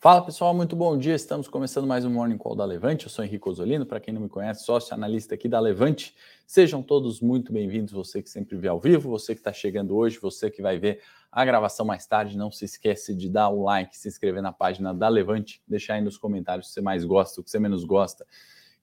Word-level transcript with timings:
Fala 0.00 0.24
pessoal, 0.24 0.54
muito 0.54 0.76
bom 0.76 0.96
dia. 0.96 1.16
Estamos 1.16 1.48
começando 1.48 1.84
mais 1.84 2.04
um 2.04 2.10
Morning 2.10 2.38
Call 2.38 2.54
da 2.54 2.64
Levante. 2.64 3.06
Eu 3.06 3.10
sou 3.10 3.24
Henrique 3.24 3.48
Osolino, 3.48 3.84
para 3.84 3.98
quem 3.98 4.14
não 4.14 4.20
me 4.20 4.28
conhece, 4.28 4.64
sócio 4.64 4.94
analista 4.94 5.34
aqui 5.34 5.48
da 5.48 5.58
Levante. 5.58 6.14
Sejam 6.46 6.80
todos 6.80 7.20
muito 7.20 7.52
bem-vindos. 7.52 7.92
Você 7.92 8.22
que 8.22 8.30
sempre 8.30 8.56
vê 8.56 8.68
ao 8.68 8.78
vivo, 8.78 9.10
você 9.10 9.34
que 9.34 9.40
está 9.40 9.52
chegando 9.52 9.96
hoje, 9.96 10.16
você 10.20 10.52
que 10.52 10.62
vai 10.62 10.78
ver 10.78 11.00
a 11.32 11.44
gravação 11.44 11.84
mais 11.84 12.06
tarde. 12.06 12.38
Não 12.38 12.48
se 12.48 12.64
esquece 12.64 13.12
de 13.12 13.28
dar 13.28 13.48
o 13.48 13.64
like, 13.64 13.98
se 13.98 14.06
inscrever 14.06 14.40
na 14.40 14.52
página 14.52 14.94
da 14.94 15.08
Levante, 15.08 15.60
deixar 15.66 15.94
aí 15.94 16.00
nos 16.00 16.16
comentários 16.16 16.66
o 16.66 16.68
que 16.68 16.74
você 16.74 16.80
mais 16.80 17.04
gosta, 17.04 17.40
o 17.40 17.42
que 17.42 17.50
você 17.50 17.58
menos 17.58 17.82
gosta. 17.82 18.24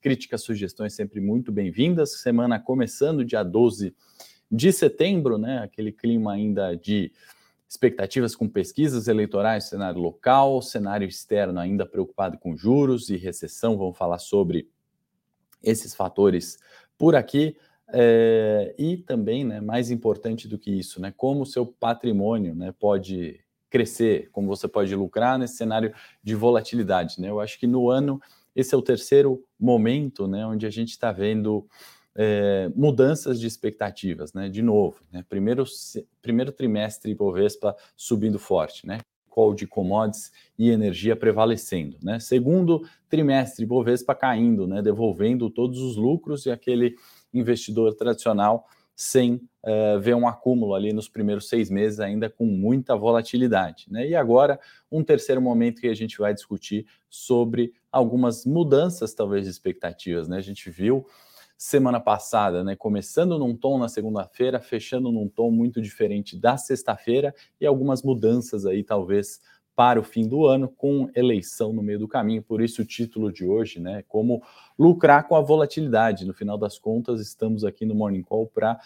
Críticas, 0.01 0.41
sugestões 0.41 0.95
sempre 0.95 1.21
muito 1.21 1.49
bem-vindas. 1.49 2.19
Semana 2.19 2.59
começando 2.59 3.23
dia 3.23 3.41
12 3.41 3.95
de 4.51 4.69
setembro, 4.73 5.37
né? 5.37 5.59
Aquele 5.59 5.93
clima 5.93 6.33
ainda 6.33 6.75
de 6.75 7.13
expectativas 7.75 8.35
com 8.35 8.47
pesquisas 8.47 9.07
eleitorais, 9.07 9.65
cenário 9.65 9.99
local, 9.99 10.61
cenário 10.61 11.07
externo 11.07 11.59
ainda 11.59 11.85
preocupado 11.85 12.37
com 12.37 12.55
juros 12.55 13.09
e 13.09 13.17
recessão. 13.17 13.77
Vamos 13.77 13.97
falar 13.97 14.19
sobre 14.19 14.69
esses 15.61 15.93
fatores 15.93 16.57
por 16.97 17.15
aqui. 17.15 17.55
É, 17.93 18.73
e 18.79 18.97
também, 18.97 19.43
né, 19.43 19.61
mais 19.61 19.91
importante 19.91 20.47
do 20.47 20.57
que 20.57 20.71
isso, 20.71 20.99
né, 20.99 21.13
como 21.15 21.43
o 21.43 21.45
seu 21.45 21.67
patrimônio 21.67 22.55
né, 22.55 22.73
pode 22.79 23.39
crescer, 23.69 24.29
como 24.31 24.47
você 24.47 24.67
pode 24.67 24.95
lucrar 24.95 25.37
nesse 25.37 25.57
cenário 25.57 25.93
de 26.23 26.33
volatilidade. 26.33 27.21
Né? 27.21 27.29
Eu 27.29 27.39
acho 27.39 27.59
que 27.59 27.67
no 27.67 27.89
ano, 27.91 28.19
esse 28.55 28.73
é 28.73 28.77
o 28.77 28.81
terceiro 28.81 29.43
momento 29.59 30.27
né, 30.27 30.45
onde 30.47 30.65
a 30.65 30.69
gente 30.71 30.89
está 30.91 31.11
vendo 31.11 31.67
é, 32.15 32.69
mudanças 32.75 33.39
de 33.39 33.45
expectativas, 33.45 34.33
né? 34.33 34.47
De 34.47 34.61
novo, 34.61 35.01
né? 35.11 35.23
Primeiro, 35.27 35.65
primeiro 36.21 36.51
trimestre 36.51 37.11
Ibovespa 37.11 37.75
subindo 37.95 38.39
forte, 38.39 38.87
né? 38.87 38.99
Call 39.29 39.53
de 39.53 39.67
commodities 39.67 40.31
e 40.57 40.69
energia 40.69 41.15
prevalecendo, 41.15 41.97
né? 42.01 42.19
Segundo 42.19 42.87
trimestre 43.09 43.65
Ibovespa 43.65 44.15
caindo, 44.15 44.65
né? 44.65 44.81
Devolvendo 44.81 45.49
todos 45.49 45.81
os 45.81 45.97
lucros 45.97 46.45
e 46.45 46.51
aquele 46.51 46.95
investidor 47.33 47.93
tradicional 47.95 48.65
sem 48.95 49.41
uh, 49.61 49.99
ver 49.99 50.15
um 50.15 50.25
acúmulo 50.25 50.73
ali 50.73 50.93
nos 50.93 51.09
primeiros 51.09 51.49
seis 51.49 51.69
meses, 51.69 51.99
ainda 51.99 52.29
com 52.29 52.45
muita 52.45 52.95
volatilidade. 52.95 53.87
Né? 53.89 54.07
E 54.07 54.15
agora, 54.15 54.57
um 54.89 55.03
terceiro 55.03 55.41
momento 55.41 55.81
que 55.81 55.89
a 55.89 55.93
gente 55.93 56.17
vai 56.17 56.33
discutir 56.33 56.87
sobre 57.09 57.73
algumas 57.91 58.45
mudanças, 58.45 59.13
talvez, 59.13 59.43
de 59.43 59.51
expectativas. 59.51 60.29
Né? 60.29 60.37
A 60.37 60.41
gente 60.41 60.69
viu 60.69 61.05
semana 61.57 61.99
passada, 61.99 62.63
né? 62.63 62.75
Começando 62.75 63.39
num 63.39 63.55
tom 63.55 63.77
na 63.77 63.87
segunda-feira, 63.87 64.59
fechando 64.59 65.11
num 65.11 65.27
tom 65.27 65.51
muito 65.51 65.81
diferente 65.81 66.37
da 66.37 66.57
sexta-feira 66.57 67.33
e 67.59 67.65
algumas 67.65 68.03
mudanças 68.03 68.65
aí, 68.65 68.83
talvez, 68.83 69.41
para 69.75 69.99
o 69.99 70.03
fim 70.03 70.27
do 70.27 70.45
ano, 70.45 70.69
com 70.69 71.09
eleição 71.15 71.73
no 71.73 71.81
meio 71.81 71.99
do 71.99 72.07
caminho. 72.07 72.41
Por 72.41 72.61
isso, 72.61 72.81
o 72.81 72.85
título 72.85 73.31
de 73.31 73.45
hoje, 73.45 73.79
né? 73.79 74.03
Como 74.07 74.41
lucrar 74.77 75.27
com 75.27 75.35
a 75.35 75.41
volatilidade. 75.41 76.25
No 76.25 76.33
final 76.33 76.57
das 76.57 76.77
contas, 76.77 77.19
estamos 77.19 77.63
aqui 77.63 77.85
no 77.85 77.95
Morning 77.95 78.23
Call 78.23 78.47
para 78.47 78.79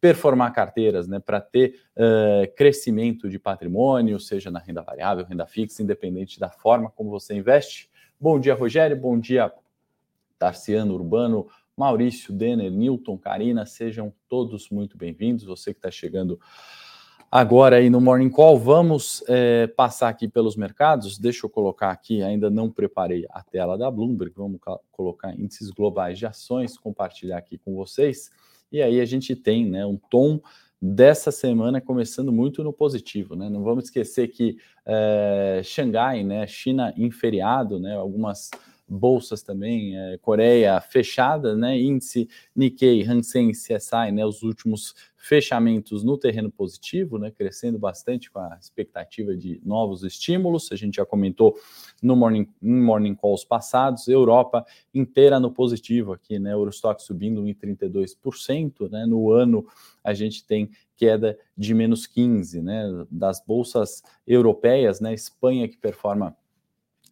performar 0.00 0.52
carteiras, 0.52 1.06
né, 1.06 1.20
para 1.20 1.40
ter 1.40 1.82
uh, 1.94 2.50
crescimento 2.56 3.28
de 3.28 3.38
patrimônio, 3.38 4.18
seja 4.18 4.50
na 4.50 4.58
renda 4.58 4.80
variável, 4.80 5.26
renda 5.26 5.46
fixa, 5.46 5.82
independente 5.82 6.40
da 6.40 6.48
forma 6.48 6.90
como 6.90 7.10
você 7.10 7.34
investe. 7.34 7.90
Bom 8.18 8.40
dia, 8.40 8.54
Rogério. 8.54 8.96
Bom 8.96 9.18
dia, 9.18 9.52
Tarciano 10.38 10.94
Urbano. 10.94 11.48
Maurício, 11.76 12.32
Denner, 12.32 12.70
Newton, 12.70 13.16
Karina, 13.16 13.64
sejam 13.64 14.12
todos 14.28 14.68
muito 14.70 14.96
bem-vindos. 14.96 15.44
Você 15.44 15.72
que 15.72 15.78
está 15.78 15.90
chegando 15.90 16.38
agora 17.30 17.76
aí 17.76 17.88
no 17.88 18.00
Morning 18.00 18.28
Call, 18.28 18.58
vamos 18.58 19.22
é, 19.28 19.66
passar 19.66 20.08
aqui 20.08 20.28
pelos 20.28 20.56
mercados. 20.56 21.18
Deixa 21.18 21.46
eu 21.46 21.50
colocar 21.50 21.90
aqui, 21.90 22.22
ainda 22.22 22.50
não 22.50 22.70
preparei 22.70 23.26
a 23.30 23.42
tela 23.42 23.78
da 23.78 23.90
Bloomberg, 23.90 24.34
vamos 24.36 24.60
colocar 24.90 25.32
índices 25.38 25.70
globais 25.70 26.18
de 26.18 26.26
ações, 26.26 26.76
compartilhar 26.76 27.38
aqui 27.38 27.56
com 27.56 27.74
vocês. 27.74 28.30
E 28.70 28.82
aí 28.82 29.00
a 29.00 29.04
gente 29.04 29.34
tem 29.34 29.66
né, 29.66 29.86
um 29.86 29.96
tom 29.96 30.40
dessa 30.80 31.30
semana 31.30 31.80
começando 31.80 32.32
muito 32.32 32.64
no 32.64 32.72
positivo, 32.72 33.36
né? 33.36 33.50
Não 33.50 33.62
vamos 33.62 33.84
esquecer 33.84 34.28
que 34.28 34.56
é, 34.86 35.60
Xangai, 35.62 36.24
né, 36.24 36.46
China 36.46 36.94
em 36.96 37.10
feriado, 37.10 37.78
né, 37.78 37.94
algumas 37.94 38.50
bolsas 38.90 39.42
também, 39.42 39.96
é, 39.96 40.18
Coreia 40.18 40.80
fechada, 40.80 41.54
né? 41.54 41.78
Índice 41.78 42.28
Nikkei, 42.54 43.04
Hansen, 43.04 43.52
CSI, 43.52 44.10
né? 44.12 44.26
Os 44.26 44.42
últimos 44.42 44.94
fechamentos 45.16 46.02
no 46.02 46.18
terreno 46.18 46.50
positivo, 46.50 47.18
né? 47.18 47.30
Crescendo 47.30 47.78
bastante 47.78 48.30
com 48.30 48.40
a 48.40 48.56
expectativa 48.60 49.36
de 49.36 49.60
novos 49.64 50.02
estímulos. 50.02 50.72
A 50.72 50.76
gente 50.76 50.96
já 50.96 51.06
comentou 51.06 51.56
no 52.02 52.16
morning, 52.16 52.48
em 52.60 52.80
morning 52.80 53.14
calls 53.14 53.44
passados. 53.44 54.08
Europa 54.08 54.64
inteira 54.92 55.38
no 55.38 55.52
positivo 55.52 56.12
aqui, 56.12 56.38
né? 56.38 56.52
Eurostock 56.52 57.00
subindo 57.02 57.42
1,32%, 57.42 58.90
né? 58.90 59.06
No 59.06 59.30
ano 59.30 59.64
a 60.02 60.12
gente 60.12 60.44
tem 60.44 60.70
queda 60.96 61.38
de 61.56 61.74
menos 61.74 62.06
15, 62.06 62.60
né? 62.60 62.84
Das 63.10 63.40
bolsas 63.46 64.02
europeias, 64.26 65.00
né? 65.00 65.14
Espanha 65.14 65.68
que 65.68 65.76
performa 65.76 66.36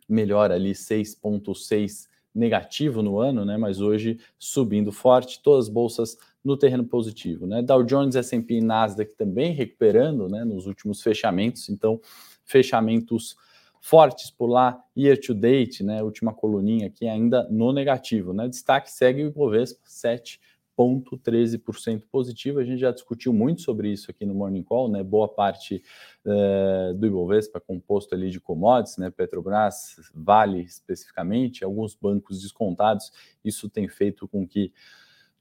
melhor 0.09 0.51
ali 0.51 0.73
6,6 0.73 2.09
negativo 2.35 3.03
no 3.03 3.19
ano, 3.19 3.45
né? 3.45 3.57
Mas 3.57 3.81
hoje 3.81 4.19
subindo 4.39 4.93
forte, 4.93 5.41
todas 5.43 5.67
as 5.67 5.73
bolsas 5.73 6.17
no 6.45 6.57
terreno 6.57 6.85
positivo, 6.85 7.47
né? 7.47 7.63
Dow 7.63 7.83
Jones, 7.83 8.15
S&P 8.17 8.55
e 8.55 8.61
Nasdaq 8.61 9.15
também 9.15 9.53
recuperando, 9.53 10.29
né? 10.29 10.45
Nos 10.45 10.67
últimos 10.67 11.03
fechamentos, 11.03 11.69
então 11.69 12.01
fechamentos 12.45 13.37
fortes 13.81 14.31
por 14.31 14.47
lá, 14.47 14.83
year 14.97 15.19
to 15.19 15.35
date, 15.35 15.83
né? 15.83 16.03
Última 16.03 16.33
coluninha 16.33 16.87
aqui 16.87 17.07
ainda 17.07 17.47
no 17.51 17.73
negativo, 17.73 18.33
né? 18.33 18.49
Destaque 18.49 18.91
segue 18.91 19.25
o 19.25 19.29
Ibovespa 19.29 19.81
7 19.85 20.41
0,13% 20.79 22.03
positivo. 22.11 22.61
A 22.61 22.65
gente 22.65 22.79
já 22.79 22.93
discutiu 22.93 23.33
muito 23.33 23.63
sobre 23.63 23.91
isso 23.91 24.11
aqui 24.11 24.25
no 24.25 24.35
Morning 24.35 24.63
Call, 24.63 24.89
né? 24.89 25.03
Boa 25.03 25.29
parte 25.29 25.83
uh, 26.25 26.95
do 26.95 27.07
Ibovespa 27.07 27.61
composto 27.61 28.15
ali 28.15 28.31
de 28.31 28.41
commodities, 28.41 28.97
né? 28.97 29.11
Petrobras, 29.11 29.97
Vale 30.15 30.61
especificamente, 30.61 31.65
alguns 31.65 31.95
bancos 31.95 32.41
descontados. 32.41 33.11
Isso 33.45 33.69
tem 33.69 33.89
feito 33.89 34.29
com 34.29 34.47
que 34.47 34.73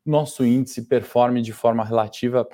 nosso 0.03 0.43
índice 0.43 0.87
performe 0.87 1.41
de 1.41 1.53
forma 1.53 1.83
relativa 1.83 2.47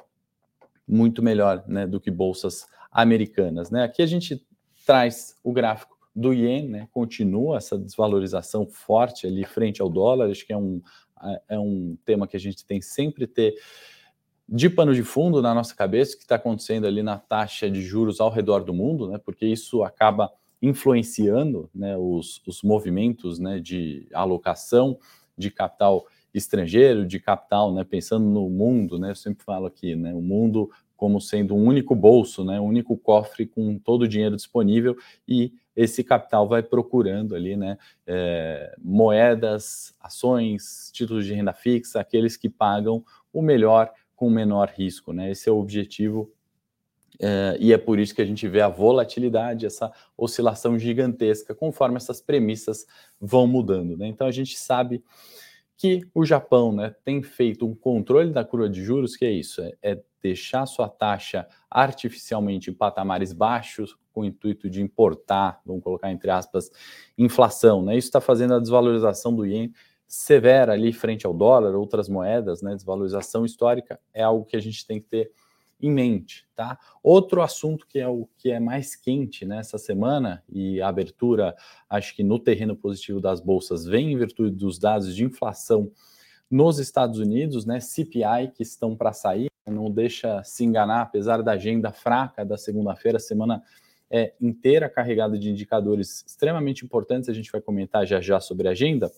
muito 0.87 1.23
melhor, 1.23 1.63
né, 1.67 1.87
do 1.87 1.99
que 1.99 2.11
bolsas 2.11 2.67
americanas, 2.91 3.71
né? 3.71 3.83
Aqui 3.83 4.01
a 4.01 4.05
gente 4.05 4.45
traz 4.85 5.37
o 5.43 5.53
gráfico 5.53 5.97
do 6.15 6.33
ien, 6.33 6.67
né? 6.67 6.87
Continua 6.91 7.57
essa 7.57 7.77
desvalorização 7.77 8.67
forte 8.67 9.25
ali 9.25 9.45
frente 9.45 9.81
ao 9.81 9.89
dólar. 9.89 10.29
Acho 10.29 10.45
que 10.45 10.53
é 10.53 10.57
um 10.57 10.81
é 11.47 11.59
um 11.59 11.97
tema 12.05 12.27
que 12.27 12.37
a 12.37 12.39
gente 12.39 12.65
tem 12.65 12.81
sempre 12.81 13.27
ter 13.27 13.55
de 14.47 14.69
pano 14.69 14.93
de 14.93 15.03
fundo 15.03 15.41
na 15.41 15.53
nossa 15.53 15.73
cabeça, 15.75 16.15
o 16.15 16.17
que 16.17 16.23
está 16.23 16.35
acontecendo 16.35 16.85
ali 16.85 17.01
na 17.01 17.17
taxa 17.17 17.69
de 17.69 17.81
juros 17.81 18.19
ao 18.19 18.29
redor 18.29 18.63
do 18.63 18.73
mundo, 18.73 19.09
né? 19.09 19.17
Porque 19.17 19.45
isso 19.45 19.83
acaba 19.83 20.31
influenciando 20.61 21.69
né, 21.75 21.97
os, 21.97 22.41
os 22.47 22.63
movimentos 22.63 23.37
né, 23.37 23.59
de 23.59 24.07
alocação 24.13 24.97
de 25.37 25.51
capital 25.51 26.05
estrangeiro, 26.33 27.05
de 27.05 27.19
capital, 27.19 27.73
né, 27.73 27.83
pensando 27.83 28.25
no 28.25 28.49
mundo, 28.49 28.97
né, 28.97 29.11
eu 29.11 29.15
sempre 29.15 29.43
falo 29.43 29.65
aqui, 29.65 29.93
né, 29.93 30.13
o 30.13 30.21
mundo 30.21 30.71
como 31.03 31.19
sendo 31.19 31.53
um 31.53 31.65
único 31.65 31.93
bolso, 31.93 32.45
né, 32.45 32.61
um 32.61 32.65
único 32.65 32.95
cofre 32.95 33.45
com 33.45 33.77
todo 33.77 34.03
o 34.03 34.07
dinheiro 34.07 34.37
disponível 34.37 34.95
e 35.27 35.51
esse 35.75 36.01
capital 36.01 36.47
vai 36.47 36.63
procurando 36.63 37.35
ali, 37.35 37.57
né, 37.57 37.77
é, 38.07 38.73
moedas, 38.81 39.93
ações, 39.99 40.89
títulos 40.93 41.25
de 41.25 41.33
renda 41.33 41.51
fixa, 41.51 41.99
aqueles 41.99 42.37
que 42.37 42.47
pagam 42.47 43.03
o 43.33 43.41
melhor 43.41 43.91
com 44.15 44.27
o 44.27 44.31
menor 44.31 44.69
risco, 44.73 45.11
né? 45.11 45.29
Esse 45.29 45.49
é 45.49 45.51
o 45.51 45.57
objetivo 45.57 46.31
é, 47.19 47.57
e 47.59 47.73
é 47.73 47.77
por 47.77 47.99
isso 47.99 48.15
que 48.15 48.21
a 48.21 48.25
gente 48.25 48.47
vê 48.47 48.61
a 48.61 48.69
volatilidade, 48.69 49.65
essa 49.65 49.91
oscilação 50.17 50.79
gigantesca, 50.79 51.53
conforme 51.53 51.97
essas 51.97 52.21
premissas 52.21 52.87
vão 53.19 53.45
mudando, 53.45 53.97
né? 53.97 54.07
Então 54.07 54.25
a 54.25 54.31
gente 54.31 54.57
sabe 54.57 55.03
que 55.75 56.07
o 56.15 56.23
Japão, 56.23 56.71
né, 56.71 56.95
tem 57.03 57.21
feito 57.21 57.67
um 57.67 57.75
controle 57.75 58.31
da 58.31 58.45
curva 58.45 58.69
de 58.69 58.81
juros, 58.81 59.17
que 59.17 59.25
é 59.25 59.31
isso, 59.33 59.61
é, 59.61 59.73
é 59.83 59.99
deixar 60.23 60.65
sua 60.65 60.87
taxa 60.87 61.45
artificialmente 61.69 62.71
em 62.71 62.73
patamares 62.73 63.33
baixos, 63.33 63.97
com 64.13 64.21
o 64.21 64.25
intuito 64.25 64.69
de 64.69 64.81
importar, 64.81 65.59
vamos 65.65 65.83
colocar 65.83 66.11
entre 66.11 66.29
aspas, 66.29 66.71
inflação. 67.17 67.83
Né? 67.83 67.97
Isso 67.97 68.07
está 68.07 68.21
fazendo 68.21 68.53
a 68.53 68.59
desvalorização 68.59 69.35
do 69.35 69.45
ien 69.45 69.73
severa 70.07 70.73
ali 70.73 70.93
frente 70.93 71.25
ao 71.25 71.33
dólar, 71.33 71.75
outras 71.75 72.07
moedas, 72.07 72.61
né? 72.61 72.75
Desvalorização 72.75 73.43
histórica 73.45 73.99
é 74.13 74.21
algo 74.21 74.45
que 74.45 74.55
a 74.55 74.61
gente 74.61 74.85
tem 74.85 75.01
que 75.01 75.07
ter 75.07 75.31
em 75.81 75.91
mente, 75.91 76.47
tá? 76.55 76.77
Outro 77.01 77.41
assunto 77.41 77.87
que 77.87 77.97
é 77.97 78.07
o 78.07 78.29
que 78.37 78.51
é 78.51 78.59
mais 78.59 78.95
quente 78.95 79.43
nessa 79.43 79.79
semana 79.79 80.43
e 80.47 80.79
a 80.79 80.87
abertura, 80.87 81.55
acho 81.89 82.15
que 82.15 82.21
no 82.21 82.37
terreno 82.37 82.75
positivo 82.75 83.19
das 83.19 83.41
bolsas 83.41 83.85
vem 83.85 84.13
em 84.13 84.17
virtude 84.17 84.55
dos 84.55 84.77
dados 84.77 85.15
de 85.15 85.23
inflação 85.23 85.91
nos 86.49 86.77
Estados 86.77 87.17
Unidos, 87.17 87.65
né? 87.65 87.79
CPI 87.79 88.51
que 88.53 88.61
estão 88.61 88.95
para 88.95 89.13
sair, 89.13 89.49
não 89.65 89.89
deixa 89.89 90.43
se 90.43 90.63
enganar, 90.63 91.01
apesar 91.01 91.41
da 91.41 91.53
agenda 91.53 91.91
fraca 91.91 92.45
da 92.45 92.57
segunda-feira, 92.57 93.19
semana 93.19 93.61
é 94.09 94.33
inteira 94.39 94.89
carregada 94.89 95.39
de 95.39 95.49
indicadores 95.49 96.23
extremamente 96.27 96.85
importantes, 96.85 97.29
a 97.29 97.33
gente 97.33 97.51
vai 97.51 97.59
comentar 97.59 98.05
já 98.05 98.21
já 98.21 98.39
sobre 98.39 98.67
a 98.67 98.71
agenda. 98.71 99.11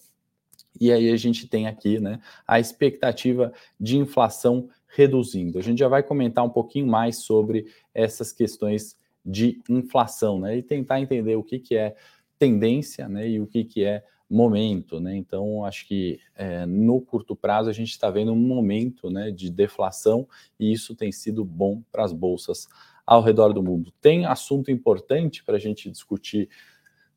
E 0.79 0.91
aí 0.91 1.11
a 1.11 1.17
gente 1.17 1.47
tem 1.47 1.67
aqui 1.67 1.99
né, 1.99 2.19
a 2.47 2.59
expectativa 2.59 3.51
de 3.79 3.97
inflação 3.97 4.69
reduzindo. 4.87 5.57
A 5.57 5.61
gente 5.61 5.79
já 5.79 5.87
vai 5.87 6.03
comentar 6.03 6.45
um 6.45 6.49
pouquinho 6.49 6.87
mais 6.87 7.17
sobre 7.17 7.65
essas 7.93 8.31
questões 8.31 8.97
de 9.25 9.61
inflação, 9.67 10.39
né? 10.39 10.57
E 10.57 10.63
tentar 10.63 11.01
entender 11.01 11.35
o 11.35 11.43
que, 11.43 11.59
que 11.59 11.75
é 11.75 11.95
tendência 12.37 13.07
né, 13.09 13.27
e 13.27 13.39
o 13.39 13.47
que, 13.47 13.63
que 13.63 13.83
é 13.83 14.03
momento, 14.29 14.99
né? 14.99 15.15
Então, 15.15 15.63
acho 15.65 15.87
que 15.87 16.19
é, 16.35 16.65
no 16.65 16.99
curto 16.99 17.35
prazo 17.35 17.69
a 17.69 17.73
gente 17.73 17.91
está 17.91 18.09
vendo 18.09 18.31
um 18.31 18.35
momento 18.35 19.09
né, 19.09 19.31
de 19.31 19.51
deflação 19.51 20.27
e 20.59 20.71
isso 20.71 20.95
tem 20.95 21.11
sido 21.11 21.45
bom 21.45 21.81
para 21.91 22.03
as 22.03 22.11
bolsas 22.11 22.67
ao 23.05 23.21
redor 23.21 23.53
do 23.53 23.61
mundo. 23.61 23.93
Tem 24.01 24.25
assunto 24.25 24.71
importante 24.71 25.43
para 25.43 25.55
a 25.55 25.59
gente 25.59 25.91
discutir 25.91 26.49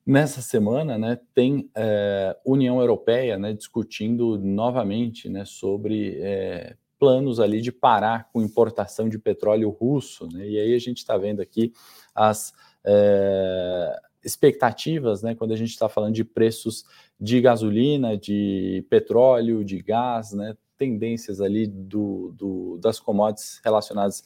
nessa 0.04 0.42
semana, 0.42 0.98
né? 0.98 1.18
Tem 1.34 1.70
é, 1.74 2.36
União 2.44 2.80
Europeia 2.80 3.38
né, 3.38 3.52
discutindo 3.52 4.38
novamente 4.38 5.28
né, 5.28 5.44
sobre 5.44 6.18
é, 6.20 6.76
planos 6.98 7.40
ali 7.40 7.60
de 7.60 7.72
parar 7.72 8.28
com 8.32 8.42
importação 8.42 9.08
de 9.08 9.18
petróleo 9.18 9.70
russo, 9.70 10.28
né? 10.32 10.48
E 10.48 10.58
aí 10.58 10.74
a 10.74 10.78
gente 10.78 10.98
está 10.98 11.16
vendo 11.16 11.40
aqui 11.40 11.72
as 12.14 12.52
é, 12.84 13.98
expectativas, 14.24 15.22
né, 15.22 15.34
quando 15.34 15.52
a 15.52 15.56
gente 15.56 15.70
está 15.70 15.88
falando 15.88 16.14
de 16.14 16.24
preços 16.24 16.84
de 17.20 17.40
gasolina, 17.40 18.16
de 18.16 18.84
petróleo, 18.90 19.64
de 19.64 19.80
gás, 19.80 20.32
né, 20.32 20.56
tendências 20.76 21.40
ali 21.40 21.66
do, 21.66 22.32
do, 22.36 22.78
das 22.78 23.00
commodities 23.00 23.60
relacionadas 23.64 24.22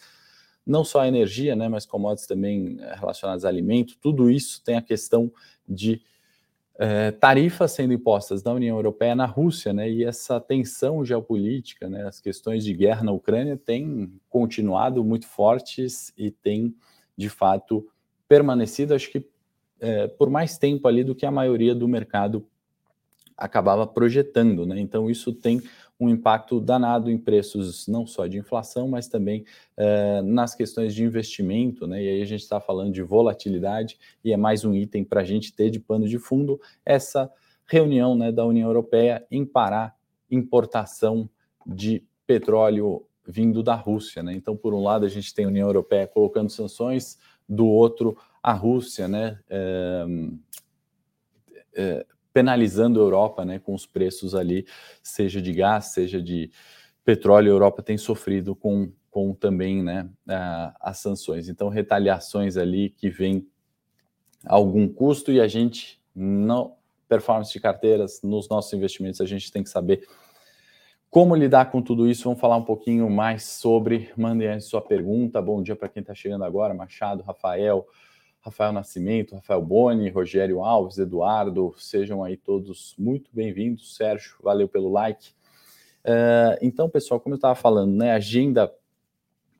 não 0.65 0.85
só 0.85 1.00
à 1.00 1.09
energia, 1.09 1.56
né, 1.56 1.69
mas 1.69 1.85
commodities 1.85 2.27
também 2.27 2.79
eh, 2.81 2.94
relacionadas 2.94 3.44
a 3.44 3.49
alimento, 3.49 3.97
tudo 4.00 4.31
isso 4.31 4.62
tem 4.65 4.77
a 4.77 4.83
questão 4.83 5.33
de 5.69 6.00
é, 6.79 7.11
tarifas 7.11 7.73
sendo 7.73 7.93
impostas 7.93 8.43
da 8.43 8.53
União 8.53 8.77
Europeia 8.77 9.15
na 9.15 9.27
Rússia, 9.27 9.73
né, 9.73 9.91
e 9.91 10.05
essa 10.05 10.41
tensão 10.41 11.05
geopolítica, 11.05 11.89
né, 11.89 12.06
as 12.06 12.21
questões 12.21 12.65
de 12.65 12.73
guerra 12.73 13.05
na 13.05 13.12
Ucrânia 13.12 13.56
têm 13.56 14.12
continuado 14.29 15.05
muito 15.05 15.27
fortes 15.27 16.12
e 16.17 16.31
têm, 16.31 16.75
de 17.17 17.29
fato, 17.29 17.87
permanecido, 18.29 18.94
acho 18.94 19.11
que 19.11 19.21
é, 19.82 20.06
por 20.06 20.31
mais 20.31 20.56
tempo 20.56 20.87
ali 20.87 21.02
do 21.02 21.14
que 21.14 21.26
a 21.26 21.31
maioria 21.31 21.75
do 21.75 21.88
mercado 21.88 22.46
acabava 23.37 23.84
projetando, 23.84 24.64
né? 24.64 24.79
Então 24.79 25.11
isso 25.11 25.32
tem 25.32 25.61
um 25.99 26.08
impacto 26.08 26.61
danado 26.61 27.11
em 27.11 27.19
preços 27.19 27.88
não 27.88 28.06
só 28.06 28.26
de 28.29 28.38
inflação, 28.38 28.88
mas 28.88 29.08
também 29.08 29.44
é, 29.76 30.23
nas 30.23 30.55
questões 30.55 30.94
de 30.94 31.02
investimento, 31.02 31.87
né? 31.87 32.00
E 32.00 32.08
aí 32.08 32.23
a 32.23 32.25
gente 32.25 32.43
está 32.43 32.61
falando 32.61 32.93
de 32.93 33.02
volatilidade 33.02 33.99
e 34.25 34.32
é 34.32 34.37
mais 34.37 34.64
um 34.64 34.73
item 34.73 35.02
para 35.02 35.23
a 35.23 35.25
gente 35.25 35.52
ter 35.52 35.69
de 35.69 35.81
pano 35.81 36.08
de 36.08 36.19
fundo 36.19 36.61
essa 36.87 37.31
reunião 37.67 38.14
né, 38.14 38.31
da 38.31 38.44
União 38.44 38.69
Europeia 38.69 39.26
em 39.31 39.44
parar 39.44 39.96
importação 40.31 41.29
de 41.67 42.05
petróleo 42.26 43.05
vindo 43.26 43.62
da 43.62 43.75
Rússia, 43.75 44.23
né? 44.23 44.32
Então, 44.34 44.56
por 44.56 44.75
um 44.75 44.82
lado, 44.82 45.05
a 45.05 45.08
gente 45.08 45.34
tem 45.34 45.44
a 45.44 45.49
União 45.49 45.69
Europeia 45.69 46.06
colocando 46.06 46.50
sanções, 46.50 47.19
do 47.49 47.67
outro, 47.67 48.17
a 48.43 48.53
Rússia, 48.53 49.06
né? 49.06 49.39
É, 49.49 50.05
é, 51.75 52.06
penalizando 52.33 53.00
a 53.00 53.03
Europa, 53.03 53.44
né? 53.44 53.59
Com 53.59 53.75
os 53.75 53.87
preços 53.87 54.35
ali, 54.35 54.67
seja 55.03 55.41
de 55.41 55.53
gás, 55.53 55.87
seja 55.87 56.21
de 56.21 56.50
petróleo, 57.05 57.53
a 57.53 57.55
Europa 57.55 57.83
tem 57.83 57.99
sofrido 57.99 58.55
com, 58.56 58.91
com 59.11 59.35
também, 59.35 59.83
né? 59.83 60.09
A, 60.29 60.75
as 60.81 60.99
sanções. 60.99 61.49
Então, 61.49 61.69
retaliações 61.69 62.56
ali 62.56 62.91
que 62.91 63.09
vem 63.09 63.47
algum 64.44 64.89
custo 64.89 65.31
e 65.31 65.41
a 65.41 65.47
gente 65.47 66.00
não 66.15 66.77
performance 67.09 67.53
de 67.53 67.61
carteiras 67.61 68.23
nos 68.23 68.49
nossos 68.49 68.73
investimentos 68.73 69.21
a 69.21 69.27
gente 69.27 69.53
tem 69.53 69.62
que 69.62 69.69
saber 69.69 70.09
como 71.12 71.37
lidar 71.37 71.71
com 71.71 71.83
tudo 71.83 72.09
isso? 72.09 72.25
Vamos 72.25 72.41
falar 72.41 72.56
um 72.56 72.65
pouquinho 72.65 73.11
mais 73.11 73.43
sobre. 73.43 74.11
Mandem 74.17 74.49
aí 74.49 74.61
sua 74.62 74.81
pergunta. 74.81 75.43
Bom 75.43 75.62
dia 75.62 75.77
para 75.77 75.87
quem 75.87 76.00
está 76.00 76.15
chegando 76.15 76.43
agora: 76.43 76.73
Machado, 76.73 77.23
Rafael, 77.23 77.87
Rafael 78.43 78.73
Nascimento, 78.73 79.37
Rafael 79.37 79.62
Boni, 79.62 80.11
Rogério 80.11 80.65
Alves, 80.65 80.99
Eduardo. 80.99 81.73
Sejam 81.79 82.25
aí 82.25 82.37
todos 82.37 82.94
muito 82.99 83.31
bem-vindos. 83.33 83.94
Sérgio, 83.94 84.37
valeu 84.43 84.69
pelo 84.69 84.91
like. 84.91 85.31
Uh, 86.05 86.59
então, 86.61 86.91
pessoal, 86.91 87.21
como 87.21 87.35
eu 87.35 87.37
estava 87.37 87.55
falando, 87.55 87.94
né, 87.94 88.11
agenda 88.11 88.75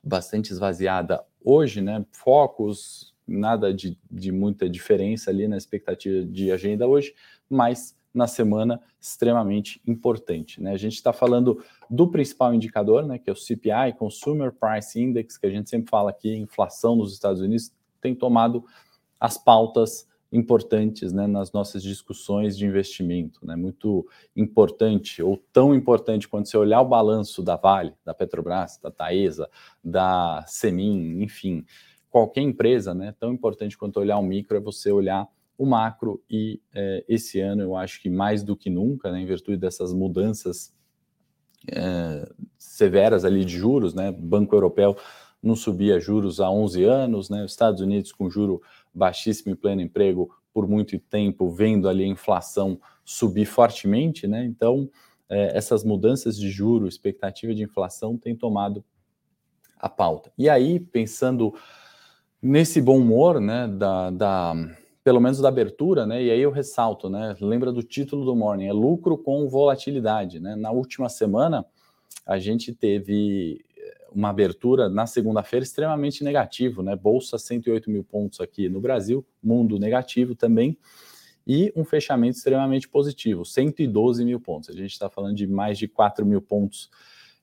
bastante 0.03 0.51
esvaziada 0.51 1.23
hoje, 1.41 1.79
né? 1.79 2.05
Focos, 2.11 3.15
nada 3.25 3.73
de, 3.73 3.97
de 4.11 4.33
muita 4.33 4.69
diferença 4.69 5.31
ali 5.31 5.47
na 5.47 5.55
expectativa 5.55 6.25
de 6.25 6.51
agenda 6.51 6.85
hoje, 6.85 7.15
mas 7.49 7.95
na 8.13 8.27
semana 8.27 8.81
extremamente 8.99 9.81
importante. 9.87 10.61
Né? 10.61 10.71
A 10.71 10.77
gente 10.77 10.95
está 10.95 11.13
falando 11.13 11.63
do 11.89 12.11
principal 12.11 12.53
indicador, 12.53 13.05
né, 13.05 13.17
que 13.17 13.29
é 13.29 13.33
o 13.33 13.35
CPI, 13.35 13.93
Consumer 13.97 14.51
Price 14.51 15.01
Index, 15.01 15.37
que 15.37 15.47
a 15.47 15.49
gente 15.49 15.69
sempre 15.69 15.89
fala 15.89 16.11
aqui, 16.11 16.35
inflação 16.35 16.95
nos 16.95 17.13
Estados 17.13 17.41
Unidos, 17.41 17.71
tem 18.03 18.13
tomado 18.13 18.63
as 19.19 19.37
pautas 19.37 20.07
importantes 20.33 21.13
né, 21.13 21.27
nas 21.27 21.53
nossas 21.53 21.81
discussões 21.83 22.57
de 22.57 22.65
investimento. 22.65 23.45
Né? 23.45 23.55
Muito 23.55 24.05
importante, 24.35 25.21
ou 25.21 25.37
tão 25.53 25.73
importante 25.73 26.27
quando 26.27 26.47
você 26.47 26.57
olhar 26.57 26.81
o 26.81 26.87
balanço 26.87 27.41
da 27.43 27.55
Vale, 27.55 27.93
da 28.03 28.13
Petrobras, 28.13 28.79
da 28.81 28.89
Taesa, 28.91 29.47
da 29.83 30.43
Semin, 30.47 31.21
enfim, 31.21 31.63
qualquer 32.09 32.41
empresa, 32.41 32.93
né, 32.93 33.13
tão 33.19 33.31
importante 33.33 33.77
quanto 33.77 33.99
olhar 33.99 34.17
o 34.17 34.23
micro 34.23 34.57
é 34.57 34.59
você 34.59 34.91
olhar 34.91 35.27
o 35.57 35.65
macro 35.65 36.21
e 36.29 36.59
é, 36.73 37.03
esse 37.07 37.39
ano 37.39 37.61
eu 37.61 37.75
acho 37.75 38.01
que 38.01 38.09
mais 38.09 38.43
do 38.43 38.55
que 38.55 38.69
nunca, 38.69 39.11
né, 39.11 39.21
em 39.21 39.25
virtude 39.25 39.57
dessas 39.57 39.93
mudanças 39.93 40.75
é, 41.71 42.29
severas 42.57 43.23
ali 43.23 43.45
de 43.45 43.57
juros, 43.57 43.93
né, 43.93 44.11
Banco 44.11 44.55
Europeu 44.55 44.95
não 45.43 45.55
subia 45.55 45.99
juros 45.99 46.39
há 46.39 46.49
11 46.49 46.83
anos, 46.85 47.29
né, 47.29 47.43
os 47.43 47.51
Estados 47.51 47.81
Unidos 47.81 48.11
com 48.11 48.29
juro 48.29 48.61
baixíssimo 48.93 49.51
e 49.51 49.55
pleno 49.55 49.81
emprego 49.81 50.33
por 50.53 50.67
muito 50.67 50.97
tempo, 50.97 51.49
vendo 51.49 51.89
ali 51.89 52.03
a 52.03 52.07
inflação 52.07 52.79
subir 53.03 53.45
fortemente, 53.45 54.25
né, 54.25 54.45
então 54.45 54.89
é, 55.29 55.57
essas 55.57 55.83
mudanças 55.83 56.37
de 56.37 56.49
juro, 56.49 56.87
expectativa 56.87 57.53
de 57.53 57.63
inflação 57.63 58.17
tem 58.17 58.35
tomado 58.35 58.83
a 59.77 59.89
pauta. 59.89 60.31
E 60.37 60.47
aí, 60.47 60.79
pensando 60.79 61.53
nesse 62.41 62.81
bom 62.81 62.99
humor, 62.99 63.41
né, 63.41 63.67
da, 63.67 64.09
da 64.11 64.55
pelo 65.03 65.19
menos 65.19 65.39
da 65.39 65.49
abertura, 65.49 66.05
né? 66.05 66.23
E 66.23 66.31
aí 66.31 66.39
eu 66.39 66.49
ressalto, 66.49 67.09
né? 67.09 67.35
Lembra 67.41 67.71
do 67.73 67.83
título 67.83 68.23
do 68.23 68.35
Morning, 68.35 68.67
é 68.67 68.73
lucro 68.73 69.17
com 69.17 69.49
volatilidade, 69.49 70.39
né? 70.39 70.55
Na 70.55 70.71
última 70.71 71.09
semana 71.09 71.65
a 72.25 72.39
gente 72.39 72.73
teve 72.73 73.65
uma 74.13 74.29
abertura 74.29 74.89
na 74.89 75.05
segunda-feira 75.05 75.63
extremamente 75.63 76.23
negativo, 76.23 76.81
né? 76.83 76.95
Bolsa 76.95 77.37
108 77.37 77.89
mil 77.89 78.03
pontos 78.03 78.39
aqui 78.39 78.69
no 78.69 78.79
Brasil, 78.79 79.25
mundo 79.41 79.79
negativo 79.79 80.35
também, 80.35 80.77
e 81.45 81.73
um 81.75 81.83
fechamento 81.83 82.37
extremamente 82.37 82.87
positivo, 82.87 83.43
112 83.43 84.23
mil 84.23 84.39
pontos. 84.39 84.69
A 84.69 84.73
gente 84.73 84.91
está 84.91 85.09
falando 85.09 85.35
de 85.35 85.47
mais 85.47 85.77
de 85.77 85.87
4 85.87 86.25
mil 86.25 86.41
pontos 86.41 86.89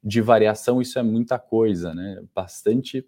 de 0.02 0.20
variação, 0.20 0.80
isso 0.80 0.98
é 0.98 1.02
muita 1.02 1.38
coisa, 1.38 1.94
né? 1.94 2.22
Bastante 2.34 3.06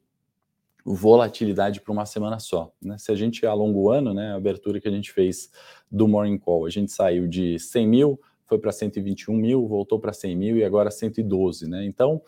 volatilidade 0.84 1.80
para 1.80 1.92
uma 1.92 2.04
semana 2.04 2.38
só. 2.38 2.72
Né? 2.82 2.98
Se 2.98 3.12
a 3.12 3.14
gente 3.14 3.46
alonga 3.46 3.78
o 3.78 3.90
ano, 3.90 4.12
né, 4.12 4.32
a 4.32 4.36
abertura 4.36 4.80
que 4.80 4.88
a 4.88 4.90
gente 4.90 5.12
fez 5.12 5.50
do 5.90 6.08
Morning 6.08 6.38
Call, 6.38 6.66
a 6.66 6.70
gente 6.70 6.90
saiu 6.90 7.28
de 7.28 7.58
100 7.58 7.86
mil, 7.86 8.20
foi 8.46 8.58
para 8.58 8.72
121 8.72 9.34
mil, 9.34 9.66
voltou 9.66 9.98
para 9.98 10.12
100 10.12 10.36
mil 10.36 10.56
e 10.56 10.64
agora 10.64 10.90
112. 10.90 11.68
Né? 11.68 11.84
Então, 11.84 12.20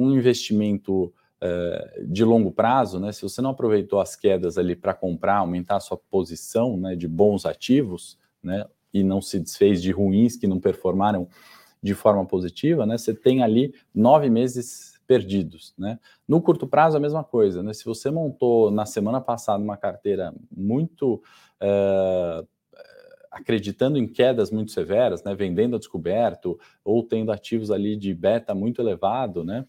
um 0.00 0.12
investimento 0.16 1.12
uh, 1.42 2.06
de 2.06 2.24
longo 2.24 2.50
prazo, 2.50 2.98
né, 2.98 3.12
se 3.12 3.22
você 3.22 3.42
não 3.42 3.50
aproveitou 3.50 4.00
as 4.00 4.16
quedas 4.16 4.56
ali 4.56 4.74
para 4.74 4.94
comprar, 4.94 5.36
aumentar 5.36 5.76
a 5.76 5.80
sua 5.80 5.96
posição 5.96 6.76
né, 6.76 6.96
de 6.96 7.08
bons 7.08 7.44
ativos, 7.44 8.18
né, 8.42 8.64
e 8.92 9.02
não 9.02 9.20
se 9.20 9.38
desfez 9.38 9.82
de 9.82 9.90
ruins 9.92 10.36
que 10.36 10.46
não 10.46 10.58
performaram 10.58 11.28
de 11.82 11.94
forma 11.94 12.24
positiva, 12.24 12.86
né, 12.86 12.96
você 12.98 13.14
tem 13.14 13.42
ali 13.42 13.74
nove 13.94 14.28
meses 14.28 14.98
perdidos. 15.06 15.74
Né? 15.76 15.98
No 16.28 16.40
curto 16.40 16.68
prazo, 16.68 16.96
a 16.96 17.00
mesma 17.00 17.24
coisa. 17.24 17.64
Né? 17.64 17.72
Se 17.72 17.84
você 17.84 18.12
montou 18.12 18.70
na 18.70 18.86
semana 18.86 19.20
passada 19.20 19.60
uma 19.60 19.76
carteira 19.76 20.32
muito 20.56 21.20
é, 21.60 22.44
acreditando 23.30 23.98
em 23.98 24.06
quedas 24.06 24.52
muito 24.52 24.70
severas, 24.70 25.24
né? 25.24 25.34
vendendo 25.34 25.74
a 25.74 25.78
descoberto, 25.80 26.56
ou 26.84 27.02
tendo 27.02 27.32
ativos 27.32 27.72
ali 27.72 27.96
de 27.96 28.14
beta 28.14 28.54
muito 28.54 28.80
elevado, 28.80 29.42
né? 29.42 29.66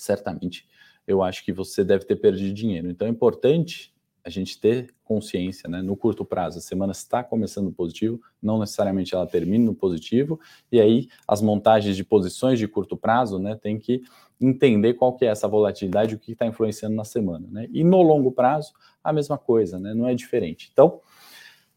Certamente 0.00 0.66
eu 1.06 1.22
acho 1.22 1.44
que 1.44 1.52
você 1.52 1.82
deve 1.82 2.04
ter 2.04 2.16
perdido 2.16 2.52
dinheiro. 2.52 2.90
Então 2.90 3.06
é 3.06 3.10
importante 3.10 3.94
a 4.22 4.30
gente 4.30 4.60
ter 4.60 4.94
consciência, 5.02 5.68
né? 5.70 5.80
No 5.80 5.96
curto 5.96 6.22
prazo, 6.22 6.58
a 6.58 6.60
semana 6.60 6.92
está 6.92 7.24
começando 7.24 7.72
positivo, 7.72 8.20
não 8.42 8.58
necessariamente 8.58 9.14
ela 9.14 9.26
termina 9.26 9.64
no 9.64 9.74
positivo, 9.74 10.38
e 10.70 10.78
aí 10.78 11.08
as 11.26 11.40
montagens 11.40 11.96
de 11.96 12.04
posições 12.04 12.58
de 12.58 12.68
curto 12.68 12.94
prazo, 12.94 13.38
né, 13.38 13.56
tem 13.56 13.78
que 13.78 14.02
entender 14.38 14.94
qual 14.94 15.16
que 15.16 15.24
é 15.24 15.28
essa 15.28 15.48
volatilidade, 15.48 16.14
o 16.14 16.18
que 16.18 16.32
está 16.32 16.46
influenciando 16.46 16.94
na 16.94 17.04
semana. 17.04 17.48
Né? 17.50 17.68
E 17.72 17.82
no 17.82 18.02
longo 18.02 18.30
prazo, 18.30 18.72
a 19.02 19.12
mesma 19.12 19.38
coisa, 19.38 19.78
né? 19.78 19.94
não 19.94 20.06
é 20.06 20.14
diferente. 20.14 20.68
Então, 20.72 21.00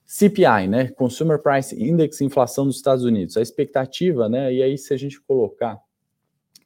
CPI, 0.05 0.67
né? 0.67 0.89
Consumer 0.89 1.41
Price 1.41 1.73
Index, 1.81 2.19
inflação 2.19 2.65
dos 2.65 2.75
Estados 2.75 3.05
Unidos. 3.05 3.37
A 3.37 3.41
expectativa, 3.41 4.27
né? 4.27 4.53
E 4.53 4.61
aí, 4.61 4.77
se 4.77 4.93
a 4.93 4.97
gente 4.97 5.21
colocar 5.21 5.79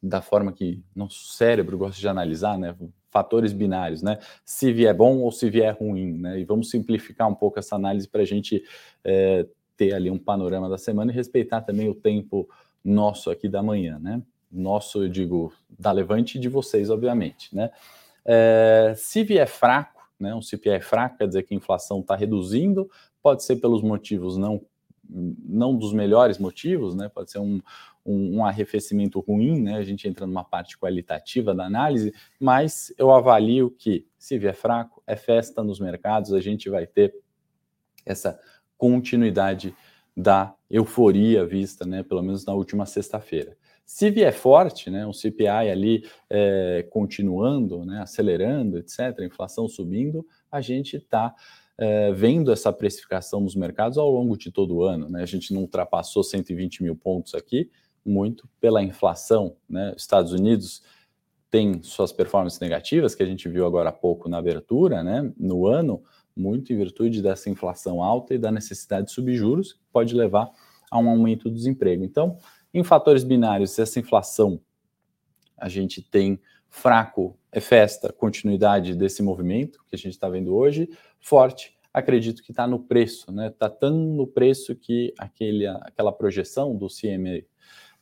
da 0.08 0.22
forma 0.22 0.52
que 0.52 0.82
nosso 0.94 1.32
cérebro 1.32 1.76
gosta 1.76 2.00
de 2.00 2.08
analisar, 2.08 2.58
né? 2.58 2.74
Fatores 3.10 3.52
binários, 3.52 4.02
né? 4.02 4.18
Se 4.44 4.72
vier 4.72 4.94
bom 4.94 5.18
ou 5.18 5.32
se 5.32 5.50
vier 5.50 5.76
ruim, 5.76 6.18
né? 6.18 6.38
E 6.38 6.44
vamos 6.44 6.70
simplificar 6.70 7.28
um 7.28 7.34
pouco 7.34 7.58
essa 7.58 7.74
análise 7.74 8.08
para 8.08 8.22
a 8.22 8.24
gente 8.24 8.62
é, 9.04 9.46
ter 9.76 9.94
ali 9.94 10.10
um 10.10 10.18
panorama 10.18 10.68
da 10.68 10.78
semana 10.78 11.10
e 11.10 11.14
respeitar 11.14 11.62
também 11.62 11.88
o 11.88 11.94
tempo 11.94 12.48
nosso 12.84 13.30
aqui 13.30 13.48
da 13.48 13.62
manhã, 13.62 13.98
né? 13.98 14.22
Nosso, 14.50 15.02
eu 15.02 15.08
digo, 15.08 15.52
da 15.68 15.90
Levante 15.90 16.38
e 16.38 16.40
de 16.40 16.48
vocês, 16.48 16.88
obviamente, 16.88 17.54
né? 17.54 17.70
É, 18.24 18.94
se 18.96 19.24
vier 19.24 19.48
fraco, 19.48 20.08
né? 20.18 20.34
Um 20.34 20.42
CPI 20.42 20.80
fraco, 20.80 21.18
quer 21.18 21.26
dizer 21.26 21.42
que 21.42 21.54
a 21.54 21.56
inflação 21.56 22.00
está 22.00 22.14
reduzindo, 22.14 22.88
pode 23.22 23.42
ser 23.42 23.56
pelos 23.56 23.82
motivos 23.82 24.36
não 24.36 24.62
não 25.08 25.72
dos 25.72 25.92
melhores 25.92 26.36
motivos, 26.36 26.96
né? 26.96 27.08
Pode 27.08 27.30
ser 27.30 27.38
um, 27.38 27.60
um, 28.06 28.38
um, 28.38 28.44
arrefecimento 28.44 29.20
ruim, 29.20 29.60
né? 29.60 29.76
A 29.76 29.82
gente 29.82 30.08
entra 30.08 30.26
numa 30.26 30.44
parte 30.44 30.78
qualitativa 30.78 31.54
da 31.54 31.66
análise, 31.66 32.12
mas 32.40 32.92
eu 32.96 33.10
avalio 33.10 33.70
que 33.70 34.06
se 34.18 34.38
vier 34.38 34.54
fraco, 34.54 35.02
é 35.06 35.16
festa 35.16 35.62
nos 35.62 35.80
mercados, 35.80 36.32
a 36.32 36.40
gente 36.40 36.68
vai 36.70 36.86
ter 36.86 37.14
essa 38.04 38.38
continuidade 38.76 39.74
da 40.16 40.54
euforia 40.70 41.44
vista, 41.44 41.84
né, 41.84 42.02
pelo 42.02 42.22
menos 42.22 42.46
na 42.46 42.54
última 42.54 42.86
sexta-feira. 42.86 43.56
Se 43.84 44.10
vier 44.10 44.32
forte, 44.32 44.90
né, 44.90 45.06
um 45.06 45.12
CPI 45.12 45.48
ali 45.48 46.08
é, 46.28 46.86
continuando, 46.90 47.84
né, 47.84 48.00
acelerando, 48.00 48.78
etc., 48.78 49.20
inflação 49.20 49.68
subindo, 49.68 50.26
a 50.50 50.60
gente 50.60 50.96
está 50.96 51.34
é, 51.78 52.12
vendo 52.12 52.50
essa 52.50 52.72
precificação 52.72 53.40
nos 53.40 53.54
mercados 53.54 53.98
ao 53.98 54.10
longo 54.10 54.36
de 54.36 54.50
todo 54.50 54.76
o 54.76 54.82
ano. 54.82 55.08
Né? 55.08 55.22
A 55.22 55.26
gente 55.26 55.52
não 55.52 55.60
ultrapassou 55.60 56.24
120 56.24 56.82
mil 56.82 56.96
pontos 56.96 57.34
aqui, 57.34 57.70
muito 58.06 58.48
pela 58.60 58.82
inflação. 58.82 59.56
Né? 59.68 59.92
Estados 59.96 60.32
Unidos 60.32 60.82
tem 61.50 61.82
suas 61.82 62.12
performances 62.12 62.60
negativas, 62.60 63.14
que 63.14 63.22
a 63.22 63.26
gente 63.26 63.48
viu 63.48 63.66
agora 63.66 63.90
há 63.90 63.92
pouco 63.92 64.28
na 64.28 64.38
abertura, 64.38 65.02
né, 65.02 65.32
no 65.38 65.66
ano, 65.66 66.02
muito 66.36 66.72
em 66.72 66.76
virtude 66.76 67.22
dessa 67.22 67.48
inflação 67.48 68.02
alta 68.02 68.34
e 68.34 68.38
da 68.38 68.50
necessidade 68.50 69.06
de 69.06 69.12
subir 69.12 69.36
juros, 69.36 69.72
que 69.72 69.80
pode 69.92 70.14
levar 70.14 70.50
a 70.90 70.98
um 70.98 71.08
aumento 71.08 71.48
do 71.48 71.54
desemprego. 71.54 72.04
Então, 72.04 72.36
em 72.74 72.84
fatores 72.84 73.24
binários, 73.24 73.78
essa 73.78 73.98
inflação 73.98 74.60
a 75.56 75.68
gente 75.68 76.02
tem 76.02 76.38
fraco 76.68 77.38
é 77.50 77.60
festa, 77.60 78.12
continuidade 78.12 78.94
desse 78.94 79.22
movimento 79.22 79.82
que 79.88 79.94
a 79.94 79.98
gente 79.98 80.12
está 80.12 80.28
vendo 80.28 80.54
hoje, 80.54 80.90
forte, 81.18 81.74
acredito 81.90 82.42
que 82.42 82.50
está 82.50 82.66
no 82.66 82.78
preço, 82.78 83.32
né? 83.32 83.46
Está 83.46 83.70
tão 83.70 83.96
no 83.96 84.26
preço 84.26 84.76
que 84.76 85.14
aquele, 85.18 85.66
aquela 85.66 86.12
projeção 86.12 86.76
do 86.76 86.88
CME 86.88 87.46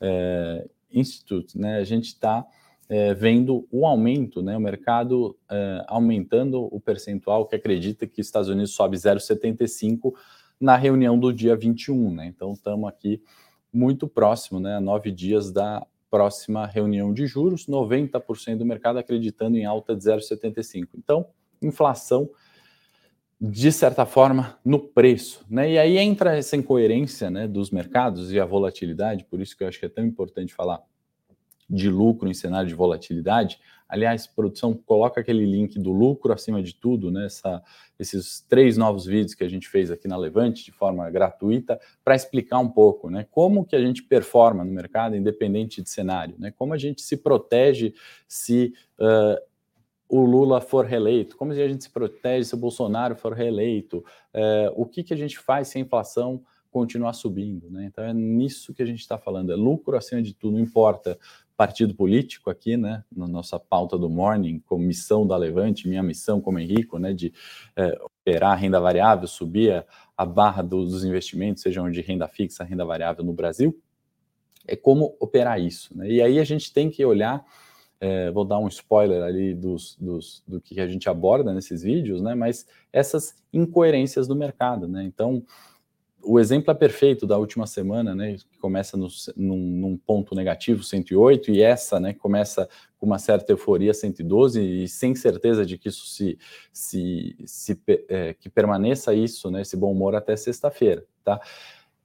é, 0.04 0.66
Institute, 0.92 1.58
né? 1.58 1.78
A 1.78 1.84
gente 1.84 2.06
está 2.06 2.46
é, 2.88 3.14
vendo 3.14 3.66
o 3.70 3.87
aumento, 3.87 4.42
né, 4.42 4.56
o 4.56 4.61
mercado 4.61 5.37
é, 5.50 5.84
aumentando 5.88 6.68
o 6.70 6.78
percentual 6.78 7.46
que 7.46 7.56
acredita 7.56 8.06
que 8.06 8.20
os 8.20 8.26
Estados 8.26 8.49
Unidos 8.49 8.73
sobe 8.73 8.96
0,75 8.96 10.12
na 10.61 10.76
reunião 10.76 11.18
do 11.18 11.32
dia 11.32 11.56
21. 11.56 12.14
Né? 12.14 12.26
Então, 12.26 12.52
estamos 12.52 12.88
aqui 12.88 13.23
muito 13.73 14.06
próximo, 14.06 14.61
né, 14.61 14.78
nove 14.78 15.11
dias 15.11 15.50
da 15.50 15.84
próxima 16.11 16.66
reunião 16.66 17.12
de 17.12 17.26
juros, 17.26 17.66
90% 17.66 18.58
do 18.58 18.64
mercado 18.64 18.99
acreditando 18.99 19.56
em 19.56 19.64
alta 19.64 19.96
de 19.96 20.04
0,75. 20.04 20.90
Então, 20.96 21.26
inflação, 21.61 22.30
de 23.46 23.70
certa 23.70 24.06
forma, 24.06 24.58
no 24.64 24.78
preço. 24.78 25.44
Né? 25.50 25.72
E 25.72 25.78
aí 25.78 25.98
entra 25.98 26.34
essa 26.34 26.56
incoerência 26.56 27.30
né, 27.30 27.46
dos 27.46 27.70
mercados 27.70 28.32
e 28.32 28.40
a 28.40 28.44
volatilidade, 28.46 29.24
por 29.24 29.38
isso 29.38 29.54
que 29.54 29.62
eu 29.62 29.68
acho 29.68 29.78
que 29.78 29.84
é 29.84 29.88
tão 29.88 30.04
importante 30.04 30.54
falar 30.54 30.80
de 31.68 31.90
lucro 31.90 32.28
em 32.28 32.32
cenário 32.32 32.68
de 32.68 32.74
volatilidade. 32.74 33.58
Aliás, 33.86 34.26
produção, 34.26 34.72
coloca 34.72 35.20
aquele 35.20 35.44
link 35.44 35.78
do 35.78 35.92
lucro 35.92 36.32
acima 36.32 36.62
de 36.62 36.74
tudo, 36.74 37.10
né? 37.10 37.26
Essa, 37.26 37.62
esses 37.98 38.40
três 38.48 38.78
novos 38.78 39.04
vídeos 39.04 39.34
que 39.34 39.44
a 39.44 39.48
gente 39.48 39.68
fez 39.68 39.90
aqui 39.90 40.08
na 40.08 40.16
Levante 40.16 40.64
de 40.64 40.72
forma 40.72 41.08
gratuita 41.10 41.78
para 42.02 42.14
explicar 42.14 42.58
um 42.58 42.68
pouco, 42.68 43.10
né? 43.10 43.26
Como 43.30 43.64
que 43.64 43.76
a 43.76 43.80
gente 43.80 44.02
performa 44.02 44.64
no 44.64 44.72
mercado 44.72 45.16
independente 45.16 45.82
de 45.82 45.90
cenário, 45.90 46.34
né? 46.38 46.50
Como 46.50 46.72
a 46.72 46.78
gente 46.78 47.02
se 47.02 47.16
protege 47.16 47.94
se 48.26 48.72
uh, 48.98 49.53
o 50.08 50.25
Lula 50.25 50.61
for 50.61 50.84
reeleito, 50.84 51.37
como 51.37 51.52
a 51.52 51.54
gente 51.54 51.84
se 51.84 51.90
protege 51.90 52.44
se 52.44 52.54
o 52.54 52.58
Bolsonaro 52.58 53.16
for 53.16 53.32
reeleito, 53.32 53.99
uh, 54.34 54.73
o 54.75 54.87
que, 54.87 55.02
que 55.02 55.14
a 55.14 55.16
gente 55.16 55.38
faz 55.38 55.68
se 55.68 55.78
a 55.78 55.80
inflação 55.80 56.42
continuar 56.70 57.12
subindo, 57.12 57.70
né? 57.70 57.84
Então 57.84 58.02
é 58.02 58.12
nisso 58.12 58.75
que 58.75 58.82
a 58.82 58.87
gente 58.87 58.99
está 58.99 59.16
falando, 59.16 59.52
é 59.52 59.54
lucro 59.54 59.96
acima 59.96 60.20
de 60.20 60.34
tudo, 60.34 60.54
não 60.54 60.61
importa 60.61 61.16
partido 61.56 61.94
político 61.94 62.50
aqui, 62.50 62.76
né, 62.76 63.04
na 63.14 63.28
nossa 63.28 63.58
pauta 63.61 63.96
do 63.96 64.11
Morning, 64.11 64.61
como 64.66 64.84
missão 64.84 65.26
da 65.26 65.37
Levante, 65.37 65.88
minha 65.88 66.02
missão 66.02 66.40
como 66.40 66.58
Henrico, 66.58 66.99
né, 66.99 67.12
de 67.12 67.32
é, 67.76 67.96
operar 68.02 68.52
a 68.52 68.54
renda 68.56 68.80
variável, 68.80 69.28
subir 69.28 69.73
a, 69.73 69.84
a 70.16 70.26
barra 70.26 70.62
dos 70.62 71.04
investimentos, 71.04 71.62
sejam 71.62 71.88
de 71.90 72.00
renda 72.00 72.26
fixa, 72.26 72.64
renda 72.64 72.84
variável 72.84 73.25
no 73.25 73.32
Brasil, 73.32 73.80
é 74.66 74.75
como 74.75 75.16
operar 75.20 75.61
isso, 75.61 75.96
né, 75.96 76.11
e 76.11 76.20
aí 76.20 76.40
a 76.40 76.44
gente 76.44 76.73
tem 76.73 76.90
que 76.90 77.04
olhar, 77.04 77.44
é, 78.00 78.30
vou 78.30 78.44
dar 78.44 78.58
um 78.58 78.68
spoiler 78.68 79.22
ali 79.22 79.54
dos, 79.54 79.96
dos, 80.00 80.42
do 80.46 80.60
que 80.60 80.80
a 80.80 80.86
gente 80.86 81.08
aborda 81.08 81.52
nesses 81.54 81.82
vídeos, 81.82 82.20
né, 82.20 82.34
mas 82.34 82.66
essas 82.92 83.34
incoerências 83.52 84.26
do 84.28 84.36
mercado, 84.36 84.86
né, 84.86 85.04
então 85.04 85.44
o 86.24 86.40
exemplo 86.40 86.70
é 86.70 86.74
perfeito 86.74 87.26
da 87.26 87.36
última 87.36 87.66
semana, 87.66 88.14
né, 88.14 88.36
que 88.50 88.58
começa 88.58 88.96
no, 88.96 89.08
num, 89.36 89.58
num, 89.58 89.96
ponto 89.96 90.34
negativo, 90.34 90.82
108, 90.82 91.50
e 91.50 91.62
essa, 91.62 92.00
né, 92.00 92.14
começa 92.14 92.68
com 92.98 93.06
uma 93.06 93.18
certa 93.18 93.52
euforia, 93.52 93.92
112, 93.92 94.60
e 94.60 94.88
sem 94.88 95.14
certeza 95.14 95.64
de 95.66 95.76
que 95.76 95.88
isso 95.88 96.06
se, 96.06 96.38
se, 96.72 97.36
se 97.44 97.78
é, 98.08 98.34
que 98.34 98.48
permaneça 98.48 99.14
isso, 99.14 99.50
né, 99.50 99.60
esse 99.60 99.76
bom 99.76 99.92
humor 99.92 100.14
até 100.14 100.34
sexta-feira, 100.36 101.04
tá? 101.22 101.40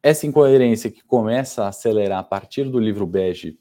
Essa 0.01 0.25
incoerência 0.25 0.89
que 0.89 1.03
começa 1.03 1.63
a 1.63 1.69
acelerar 1.69 2.19
a 2.19 2.23
partir 2.23 2.63
do 2.65 2.79
livro 2.79 3.05
bege 3.05 3.57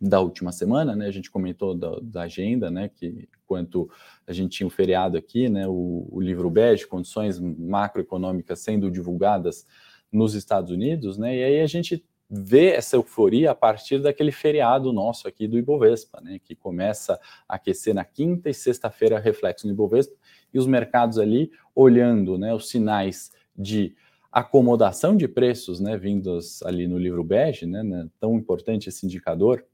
da 0.00 0.20
última 0.20 0.52
semana, 0.52 0.94
né? 0.94 1.06
A 1.06 1.10
gente 1.10 1.30
comentou 1.30 1.74
da, 1.74 1.98
da, 2.00 2.22
agenda, 2.22 2.70
né? 2.70 2.88
Que 2.88 3.28
quanto 3.46 3.90
a 4.26 4.32
gente 4.32 4.56
tinha 4.56 4.66
um 4.66 4.70
feriado 4.70 5.18
aqui, 5.18 5.48
né? 5.48 5.66
O, 5.66 6.08
o 6.10 6.20
livro 6.20 6.48
bege, 6.48 6.86
condições 6.86 7.40
macroeconômicas 7.40 8.60
sendo 8.60 8.90
divulgadas 8.90 9.66
nos 10.12 10.34
Estados 10.34 10.70
Unidos, 10.70 11.18
né? 11.18 11.36
E 11.36 11.42
aí 11.42 11.60
a 11.60 11.66
gente 11.66 12.04
vê 12.30 12.72
essa 12.72 12.94
euforia 12.94 13.50
a 13.50 13.54
partir 13.54 14.00
daquele 14.00 14.30
feriado 14.30 14.92
nosso 14.92 15.26
aqui 15.26 15.48
do 15.48 15.58
Ibovespa, 15.58 16.20
né? 16.20 16.38
Que 16.38 16.54
começa 16.54 17.18
a 17.48 17.56
aquecer 17.56 17.92
na 17.92 18.04
quinta 18.04 18.48
e 18.48 18.54
sexta-feira, 18.54 19.18
reflexo 19.18 19.66
no 19.66 19.72
Ibovespa 19.72 20.14
e 20.54 20.58
os 20.58 20.66
mercados 20.66 21.18
ali 21.18 21.50
olhando, 21.74 22.38
né? 22.38 22.54
Os 22.54 22.68
sinais 22.68 23.32
de 23.56 23.96
acomodação 24.30 25.16
de 25.16 25.26
preços, 25.26 25.80
né? 25.80 25.96
Vindos 25.96 26.62
ali 26.62 26.86
no 26.86 26.98
livro 26.98 27.24
bege, 27.24 27.66
né? 27.66 27.82
né 27.82 28.08
tão 28.20 28.36
importante 28.36 28.88
esse 28.88 29.04
indicador 29.04 29.64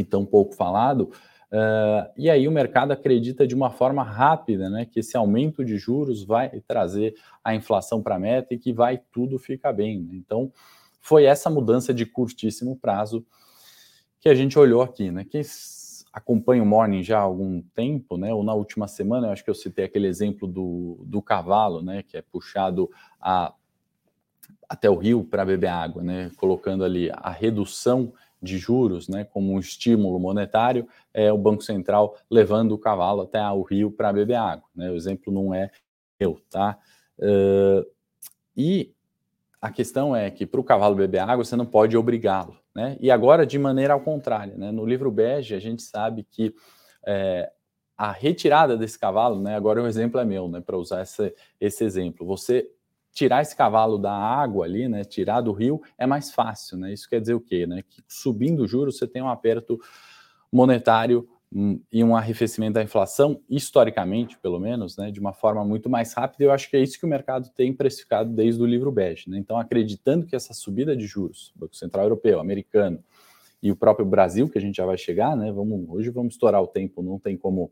e 0.00 0.04
tão 0.04 0.24
pouco 0.24 0.54
falado. 0.54 1.10
Uh, 1.52 2.06
e 2.16 2.30
aí 2.30 2.46
o 2.46 2.52
mercado 2.52 2.92
acredita 2.92 3.46
de 3.46 3.54
uma 3.56 3.70
forma 3.70 4.04
rápida, 4.04 4.70
né, 4.70 4.84
que 4.84 5.00
esse 5.00 5.16
aumento 5.16 5.64
de 5.64 5.76
juros 5.76 6.22
vai 6.22 6.60
trazer 6.60 7.14
a 7.42 7.54
inflação 7.54 8.00
para 8.00 8.14
a 8.14 8.20
meta 8.20 8.54
e 8.54 8.58
que 8.58 8.72
vai 8.72 9.00
tudo 9.12 9.36
ficar 9.38 9.72
bem. 9.72 10.00
Né? 10.00 10.14
Então, 10.14 10.52
foi 11.00 11.24
essa 11.24 11.50
mudança 11.50 11.92
de 11.92 12.06
curtíssimo 12.06 12.76
prazo 12.76 13.26
que 14.20 14.28
a 14.28 14.34
gente 14.34 14.58
olhou 14.58 14.82
aqui, 14.82 15.10
né? 15.10 15.24
Quem 15.24 15.42
acompanha 16.12 16.62
o 16.62 16.66
Morning 16.66 17.02
já 17.02 17.18
há 17.18 17.22
algum 17.22 17.62
tempo, 17.74 18.18
né? 18.18 18.34
Ou 18.34 18.42
na 18.44 18.52
última 18.52 18.86
semana, 18.86 19.28
eu 19.28 19.32
acho 19.32 19.42
que 19.42 19.50
eu 19.50 19.54
citei 19.54 19.86
aquele 19.86 20.06
exemplo 20.06 20.46
do, 20.46 21.02
do 21.06 21.22
cavalo, 21.22 21.80
né? 21.80 22.02
Que 22.02 22.18
é 22.18 22.22
puxado 22.22 22.90
a, 23.18 23.54
até 24.68 24.90
o 24.90 24.96
rio 24.96 25.24
para 25.24 25.44
beber 25.44 25.68
água, 25.68 26.02
né? 26.02 26.30
Colocando 26.36 26.84
ali 26.84 27.10
a 27.12 27.30
redução 27.30 28.12
de 28.42 28.58
juros, 28.58 29.08
né, 29.08 29.24
como 29.24 29.52
um 29.52 29.58
estímulo 29.58 30.18
monetário, 30.18 30.88
é 31.12 31.32
o 31.32 31.38
Banco 31.38 31.62
Central 31.62 32.16
levando 32.30 32.72
o 32.72 32.78
cavalo 32.78 33.22
até 33.22 33.40
o 33.50 33.62
rio 33.62 33.90
para 33.90 34.12
beber 34.12 34.36
água. 34.36 34.68
Né? 34.74 34.90
O 34.90 34.94
exemplo 34.94 35.32
não 35.32 35.54
é 35.54 35.70
eu, 36.18 36.40
tá? 36.50 36.78
Uh, 37.18 37.84
e 38.56 38.94
a 39.60 39.70
questão 39.70 40.16
é 40.16 40.30
que 40.30 40.46
para 40.46 40.60
o 40.60 40.64
cavalo 40.64 40.94
beber 40.94 41.20
água 41.20 41.44
você 41.44 41.54
não 41.54 41.66
pode 41.66 41.96
obrigá-lo, 41.96 42.56
né? 42.74 42.96
E 42.98 43.10
agora 43.10 43.46
de 43.46 43.58
maneira 43.58 43.92
ao 43.92 44.00
contrário, 44.00 44.56
né? 44.56 44.72
No 44.72 44.86
livro 44.86 45.10
bege 45.10 45.54
a 45.54 45.58
gente 45.58 45.82
sabe 45.82 46.24
que 46.24 46.54
é, 47.06 47.50
a 47.96 48.10
retirada 48.10 48.76
desse 48.76 48.98
cavalo, 48.98 49.40
né? 49.40 49.54
Agora 49.54 49.82
o 49.82 49.86
exemplo 49.86 50.18
é 50.18 50.24
meu, 50.24 50.48
né? 50.48 50.60
Para 50.60 50.78
usar 50.78 51.00
essa, 51.00 51.32
esse 51.60 51.84
exemplo, 51.84 52.26
você 52.26 52.70
tirar 53.12 53.42
esse 53.42 53.54
cavalo 53.54 53.98
da 53.98 54.12
água 54.12 54.64
ali, 54.64 54.88
né, 54.88 55.04
tirar 55.04 55.40
do 55.40 55.52
rio, 55.52 55.82
é 55.98 56.06
mais 56.06 56.32
fácil, 56.32 56.78
né? 56.78 56.92
Isso 56.92 57.08
quer 57.08 57.20
dizer 57.20 57.34
o 57.34 57.40
quê, 57.40 57.66
né? 57.66 57.82
Que 57.88 58.02
subindo 58.08 58.62
o 58.62 58.68
juros 58.68 58.98
você 58.98 59.06
tem 59.06 59.20
um 59.20 59.28
aperto 59.28 59.78
monetário 60.52 61.28
hum, 61.52 61.80
e 61.92 62.02
um 62.02 62.16
arrefecimento 62.16 62.74
da 62.74 62.82
inflação, 62.82 63.40
historicamente, 63.48 64.38
pelo 64.38 64.58
menos, 64.58 64.96
né, 64.96 65.10
de 65.10 65.20
uma 65.20 65.32
forma 65.32 65.64
muito 65.64 65.88
mais 65.88 66.12
rápida. 66.12 66.44
Eu 66.44 66.52
acho 66.52 66.70
que 66.70 66.76
é 66.76 66.80
isso 66.80 66.98
que 66.98 67.06
o 67.06 67.08
mercado 67.08 67.50
tem 67.50 67.72
precificado 67.72 68.30
desde 68.30 68.62
o 68.62 68.66
livro 68.66 68.90
bege. 68.90 69.28
Né? 69.28 69.38
Então, 69.38 69.58
acreditando 69.58 70.26
que 70.26 70.36
essa 70.36 70.54
subida 70.54 70.96
de 70.96 71.06
juros, 71.06 71.52
Banco 71.54 71.76
Central 71.76 72.04
Europeu, 72.04 72.40
americano 72.40 73.02
e 73.62 73.70
o 73.70 73.76
próprio 73.76 74.06
Brasil, 74.06 74.48
que 74.48 74.58
a 74.58 74.60
gente 74.60 74.76
já 74.76 74.86
vai 74.86 74.96
chegar, 74.96 75.36
né? 75.36 75.52
Vamos, 75.52 75.86
hoje 75.88 76.08
vamos 76.10 76.34
estourar 76.34 76.62
o 76.62 76.66
tempo, 76.66 77.02
não 77.02 77.18
tem 77.18 77.36
como 77.36 77.70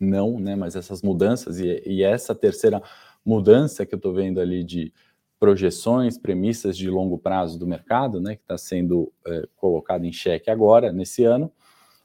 não, 0.00 0.38
né? 0.40 0.56
Mas 0.56 0.74
essas 0.74 1.02
mudanças 1.02 1.60
e, 1.60 1.82
e 1.86 2.02
essa 2.02 2.34
terceira 2.34 2.82
mudança 3.28 3.84
que 3.84 3.94
eu 3.94 3.98
estou 3.98 4.14
vendo 4.14 4.40
ali 4.40 4.64
de 4.64 4.90
projeções, 5.38 6.16
premissas 6.16 6.76
de 6.76 6.88
longo 6.88 7.18
prazo 7.18 7.58
do 7.58 7.66
mercado, 7.66 8.20
né, 8.20 8.36
que 8.36 8.42
está 8.42 8.56
sendo 8.56 9.12
é, 9.26 9.46
colocado 9.54 10.06
em 10.06 10.12
xeque 10.12 10.50
agora, 10.50 10.90
nesse 10.90 11.24
ano, 11.24 11.52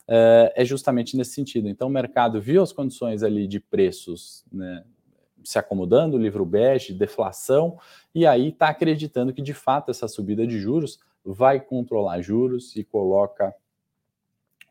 é, 0.06 0.54
é, 0.58 0.66
justamente 0.66 1.16
nesse 1.16 1.32
sentido. 1.32 1.70
Então, 1.70 1.88
o 1.88 1.92
mercado 1.92 2.42
viu 2.42 2.62
as 2.62 2.74
condições 2.74 3.24
ali 3.24 3.48
de 3.48 3.62
preços 3.62 4.44
né, 4.52 4.84
se 5.46 5.58
acomodando, 5.58 6.18
livro 6.18 6.46
bege, 6.46 6.94
deflação, 6.94 7.80
e 8.14 8.28
aí 8.28 8.50
está 8.50 8.68
acreditando 8.68 9.34
que, 9.34 9.42
de 9.42 9.54
fato, 9.54 9.92
essa 9.92 10.10
subida 10.10 10.46
de 10.46 10.60
juros 10.60 11.00
vai 11.24 11.58
controlar 11.58 12.22
juros 12.22 12.76
e 12.76 12.84
coloca 12.84 13.56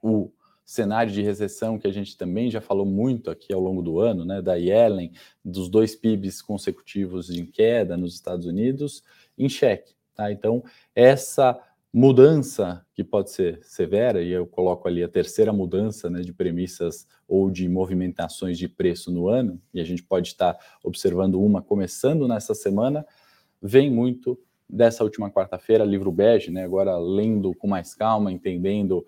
o 0.02 0.30
cenário 0.64 1.12
de 1.12 1.22
recessão 1.22 1.78
que 1.78 1.86
a 1.86 1.92
gente 1.92 2.16
também 2.16 2.50
já 2.50 2.60
falou 2.60 2.86
muito 2.86 3.30
aqui 3.30 3.52
ao 3.52 3.60
longo 3.60 3.82
do 3.82 3.98
ano, 3.98 4.24
né, 4.24 4.40
da 4.40 4.54
Yellen, 4.54 5.12
dos 5.44 5.68
dois 5.68 5.94
PIBs 5.94 6.40
consecutivos 6.40 7.30
em 7.30 7.44
queda 7.44 7.96
nos 7.96 8.14
Estados 8.14 8.46
Unidos, 8.46 9.02
em 9.36 9.48
xeque. 9.48 9.94
Tá? 10.14 10.30
Então, 10.30 10.62
essa 10.94 11.58
mudança, 11.92 12.84
que 12.94 13.04
pode 13.04 13.30
ser 13.30 13.60
severa, 13.62 14.22
e 14.22 14.30
eu 14.30 14.46
coloco 14.46 14.88
ali 14.88 15.04
a 15.04 15.08
terceira 15.08 15.52
mudança 15.52 16.08
né, 16.08 16.22
de 16.22 16.32
premissas 16.32 17.06
ou 17.28 17.50
de 17.50 17.68
movimentações 17.68 18.56
de 18.56 18.66
preço 18.66 19.12
no 19.12 19.28
ano, 19.28 19.60
e 19.74 19.80
a 19.80 19.84
gente 19.84 20.02
pode 20.02 20.28
estar 20.28 20.56
observando 20.82 21.40
uma 21.40 21.60
começando 21.60 22.26
nessa 22.26 22.54
semana, 22.54 23.04
vem 23.60 23.90
muito 23.90 24.40
dessa 24.66 25.04
última 25.04 25.30
quarta-feira, 25.30 25.84
livro 25.84 26.10
bege, 26.10 26.50
né, 26.50 26.64
agora 26.64 26.96
lendo 26.96 27.54
com 27.54 27.68
mais 27.68 27.94
calma, 27.94 28.32
entendendo 28.32 29.06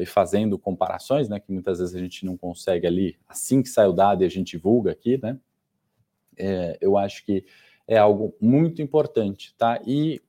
e 0.00 0.06
fazendo 0.06 0.58
comparações, 0.58 1.28
né, 1.28 1.40
que 1.40 1.50
muitas 1.50 1.78
vezes 1.78 1.94
a 1.94 1.98
gente 1.98 2.24
não 2.24 2.36
consegue 2.36 2.86
ali, 2.86 3.16
assim 3.28 3.62
que 3.62 3.68
sai 3.68 3.86
o 3.86 3.92
dado 3.92 4.22
e 4.22 4.26
a 4.26 4.30
gente 4.30 4.52
divulga 4.52 4.92
aqui, 4.92 5.18
né, 5.20 5.38
é, 6.36 6.78
eu 6.80 6.96
acho 6.96 7.24
que 7.24 7.44
é 7.86 7.98
algo 7.98 8.34
muito 8.40 8.80
importante, 8.80 9.54
tá? 9.56 9.80
E 9.86 10.20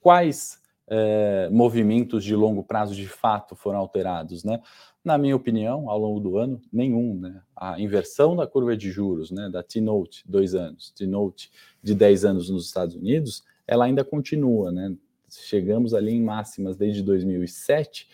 quais 0.00 0.60
é, 0.86 1.48
movimentos 1.50 2.24
de 2.24 2.34
longo 2.34 2.62
prazo 2.62 2.94
de 2.94 3.08
fato 3.08 3.54
foram 3.54 3.78
alterados, 3.78 4.44
né? 4.44 4.60
Na 5.04 5.16
minha 5.16 5.36
opinião, 5.36 5.88
ao 5.88 5.98
longo 5.98 6.20
do 6.20 6.38
ano, 6.38 6.60
nenhum, 6.72 7.14
né? 7.14 7.42
A 7.56 7.80
inversão 7.80 8.36
da 8.36 8.46
curva 8.46 8.76
de 8.76 8.90
juros, 8.90 9.30
né, 9.30 9.48
da 9.48 9.62
T-Note, 9.62 10.24
dois 10.28 10.54
anos, 10.54 10.90
T-Note 10.90 11.50
de 11.82 11.94
10 11.94 12.24
anos 12.24 12.50
nos 12.50 12.66
Estados 12.66 12.94
Unidos, 12.94 13.44
ela 13.66 13.84
ainda 13.84 14.04
continua, 14.04 14.72
né? 14.72 14.94
Chegamos 15.30 15.92
ali 15.92 16.12
em 16.12 16.22
máximas 16.22 16.76
desde 16.76 17.02
2007, 17.02 18.08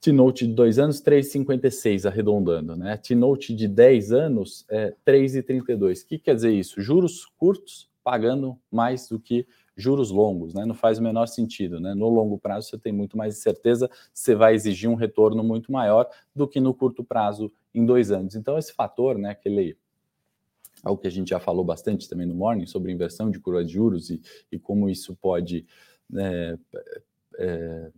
T-Note 0.00 0.46
de 0.46 0.54
dois 0.54 0.78
anos, 0.78 1.02
3,56 1.02 2.06
arredondando, 2.06 2.76
né? 2.76 2.96
T-Note 2.96 3.54
de 3.54 3.66
10 3.66 4.12
anos, 4.12 4.64
é 4.68 4.94
3,32. 5.04 6.02
O 6.02 6.06
que 6.06 6.18
quer 6.18 6.34
dizer 6.36 6.52
isso? 6.52 6.80
Juros 6.80 7.26
curtos 7.36 7.90
pagando 8.04 8.56
mais 8.70 9.08
do 9.08 9.18
que 9.18 9.46
juros 9.76 10.10
longos, 10.10 10.54
né? 10.54 10.64
Não 10.64 10.74
faz 10.74 10.98
o 10.98 11.02
menor 11.02 11.26
sentido, 11.26 11.80
né? 11.80 11.94
No 11.94 12.08
longo 12.08 12.38
prazo 12.38 12.68
você 12.68 12.78
tem 12.78 12.92
muito 12.92 13.16
mais 13.16 13.38
certeza, 13.38 13.90
você 14.12 14.34
vai 14.34 14.54
exigir 14.54 14.88
um 14.88 14.94
retorno 14.94 15.42
muito 15.42 15.70
maior 15.70 16.08
do 16.34 16.46
que 16.46 16.60
no 16.60 16.72
curto 16.72 17.04
prazo 17.04 17.52
em 17.74 17.84
dois 17.84 18.10
anos. 18.10 18.34
Então 18.34 18.56
esse 18.56 18.72
fator, 18.72 19.18
né? 19.18 19.30
Aquele 19.30 19.76
algo 20.82 21.00
que 21.00 21.08
a 21.08 21.10
gente 21.10 21.30
já 21.30 21.40
falou 21.40 21.64
bastante 21.64 22.08
também 22.08 22.26
no 22.26 22.34
Morning 22.34 22.66
sobre 22.66 22.92
inversão 22.92 23.30
de 23.30 23.40
curva 23.40 23.64
de 23.64 23.72
juros 23.72 24.10
e, 24.10 24.20
e 24.50 24.58
como 24.58 24.88
isso 24.88 25.16
pode 25.16 25.66
é, 26.16 26.56
é, 27.36 27.90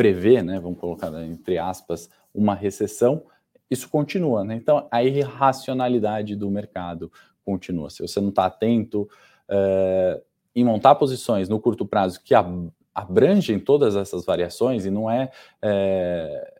prevê, 0.00 0.42
né, 0.42 0.58
vamos 0.58 0.80
colocar 0.80 1.12
entre 1.24 1.58
aspas, 1.58 2.08
uma 2.34 2.54
recessão, 2.54 3.24
isso 3.70 3.86
continua. 3.86 4.42
Né? 4.42 4.54
Então, 4.54 4.88
a 4.90 5.04
irracionalidade 5.04 6.34
do 6.34 6.50
mercado 6.50 7.12
continua. 7.44 7.90
Se 7.90 8.00
você 8.00 8.18
não 8.18 8.30
está 8.30 8.46
atento 8.46 9.06
é, 9.46 10.22
em 10.56 10.64
montar 10.64 10.94
posições 10.94 11.50
no 11.50 11.60
curto 11.60 11.84
prazo 11.84 12.18
que 12.24 12.34
abrangem 12.94 13.60
todas 13.60 13.94
essas 13.94 14.24
variações, 14.24 14.86
e 14.86 14.90
não 14.90 15.10
é, 15.10 15.30
é 15.60 16.54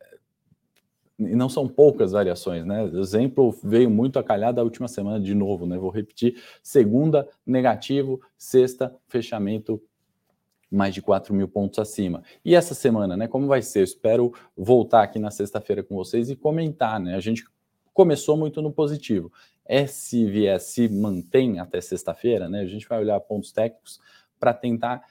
e 1.18 1.35
não 1.35 1.48
são 1.48 1.66
poucas 1.66 2.12
variações, 2.12 2.64
né? 2.66 2.85
O 2.85 2.98
exemplo 2.98 3.55
veio 3.62 3.88
muito 3.88 4.18
a 4.18 4.22
calhar 4.22 4.53
da 4.53 4.62
última 4.62 4.88
semana 4.88 5.18
de 5.18 5.35
novo, 5.35 5.66
né? 5.66 5.79
Vou 5.79 5.90
repetir: 5.90 6.42
segunda, 6.62 7.26
negativo, 7.46 8.20
sexta, 8.37 8.94
fechamento 9.07 9.83
mais 10.70 10.94
de 10.94 11.02
4 11.02 11.35
mil 11.35 11.48
pontos 11.48 11.78
acima. 11.78 12.22
E 12.44 12.54
essa 12.54 12.74
semana, 12.74 13.16
né? 13.16 13.26
Como 13.26 13.46
vai 13.46 13.61
ser? 13.61 13.80
Eu 13.80 13.85
espero 13.85 14.33
voltar 14.56 15.02
aqui 15.02 15.18
na 15.18 15.30
sexta-feira 15.30 15.83
com 15.83 15.96
vocês 15.96 16.30
e 16.30 16.37
comentar, 16.37 17.00
né? 17.00 17.16
A 17.16 17.20
gente 17.20 17.44
começou 17.92 18.37
muito 18.37 18.62
no 18.62 18.72
positivo. 18.72 19.33
Esse 19.68 20.26
viés 20.26 20.64
se 20.64 20.88
mantém 20.88 21.59
até 21.59 21.80
sexta-feira, 21.80 22.48
né? 22.48 22.61
A 22.61 22.66
gente 22.66 22.88
vai 22.88 23.00
olhar 23.00 23.18
pontos 23.20 23.52
técnicos 23.52 24.00
para 24.38 24.54
tentar 24.54 25.02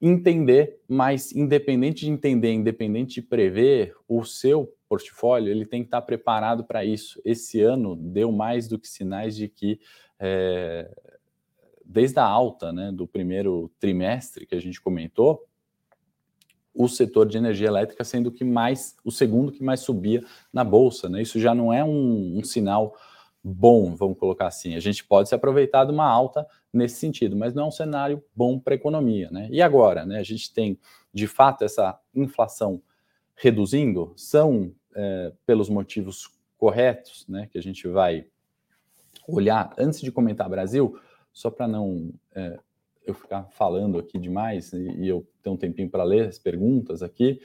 entender, 0.00 0.80
mas 0.88 1.32
independente 1.32 2.04
de 2.04 2.10
entender, 2.10 2.52
independente 2.52 3.14
de 3.14 3.22
prever, 3.22 3.94
o 4.06 4.24
seu 4.24 4.72
portfólio 4.88 5.50
ele 5.50 5.66
tem 5.66 5.82
que 5.82 5.88
estar 5.88 6.02
preparado 6.02 6.64
para 6.64 6.84
isso. 6.84 7.20
Esse 7.24 7.60
ano 7.60 7.96
deu 7.96 8.32
mais 8.32 8.68
do 8.68 8.78
que 8.78 8.88
sinais 8.88 9.36
de 9.36 9.48
que 9.48 9.80
é, 10.18 10.90
desde 11.88 12.20
a 12.20 12.24
alta 12.24 12.70
né, 12.70 12.92
do 12.92 13.06
primeiro 13.06 13.72
trimestre 13.80 14.46
que 14.46 14.54
a 14.54 14.60
gente 14.60 14.78
comentou, 14.78 15.42
o 16.74 16.86
setor 16.86 17.26
de 17.26 17.38
energia 17.38 17.66
elétrica 17.66 18.04
sendo 18.04 18.30
que 18.30 18.44
mais 18.44 18.94
o 19.02 19.10
segundo 19.10 19.50
que 19.50 19.64
mais 19.64 19.80
subia 19.80 20.22
na 20.52 20.62
bolsa, 20.62 21.08
né? 21.08 21.20
Isso 21.20 21.40
já 21.40 21.52
não 21.52 21.72
é 21.72 21.82
um, 21.82 22.38
um 22.38 22.44
sinal 22.44 22.94
bom, 23.42 23.96
vamos 23.96 24.18
colocar 24.18 24.46
assim. 24.46 24.76
A 24.76 24.80
gente 24.80 25.02
pode 25.04 25.28
se 25.28 25.34
aproveitar 25.34 25.86
de 25.86 25.90
uma 25.90 26.06
alta 26.06 26.46
nesse 26.72 26.96
sentido, 26.96 27.34
mas 27.34 27.54
não 27.54 27.64
é 27.64 27.66
um 27.66 27.72
cenário 27.72 28.22
bom 28.36 28.60
para 28.60 28.74
a 28.74 28.76
economia, 28.76 29.28
né? 29.30 29.48
E 29.50 29.60
agora, 29.60 30.04
né? 30.04 30.18
A 30.18 30.22
gente 30.22 30.52
tem 30.52 30.78
de 31.12 31.26
fato 31.26 31.64
essa 31.64 31.98
inflação 32.14 32.80
reduzindo, 33.34 34.12
são 34.14 34.72
é, 34.94 35.32
pelos 35.46 35.68
motivos 35.68 36.30
corretos, 36.58 37.26
né? 37.26 37.48
Que 37.50 37.58
a 37.58 37.62
gente 37.62 37.88
vai 37.88 38.26
olhar 39.26 39.74
antes 39.78 40.00
de 40.00 40.12
comentar 40.12 40.48
Brasil 40.48 40.96
só 41.38 41.52
para 41.52 41.68
não 41.68 42.12
é, 42.34 42.58
eu 43.06 43.14
ficar 43.14 43.44
falando 43.52 43.96
aqui 43.96 44.18
demais 44.18 44.72
e, 44.72 44.90
e 44.98 45.08
eu 45.08 45.24
ter 45.40 45.50
um 45.50 45.56
tempinho 45.56 45.88
para 45.88 46.02
ler 46.02 46.26
as 46.26 46.36
perguntas 46.36 47.00
aqui. 47.00 47.40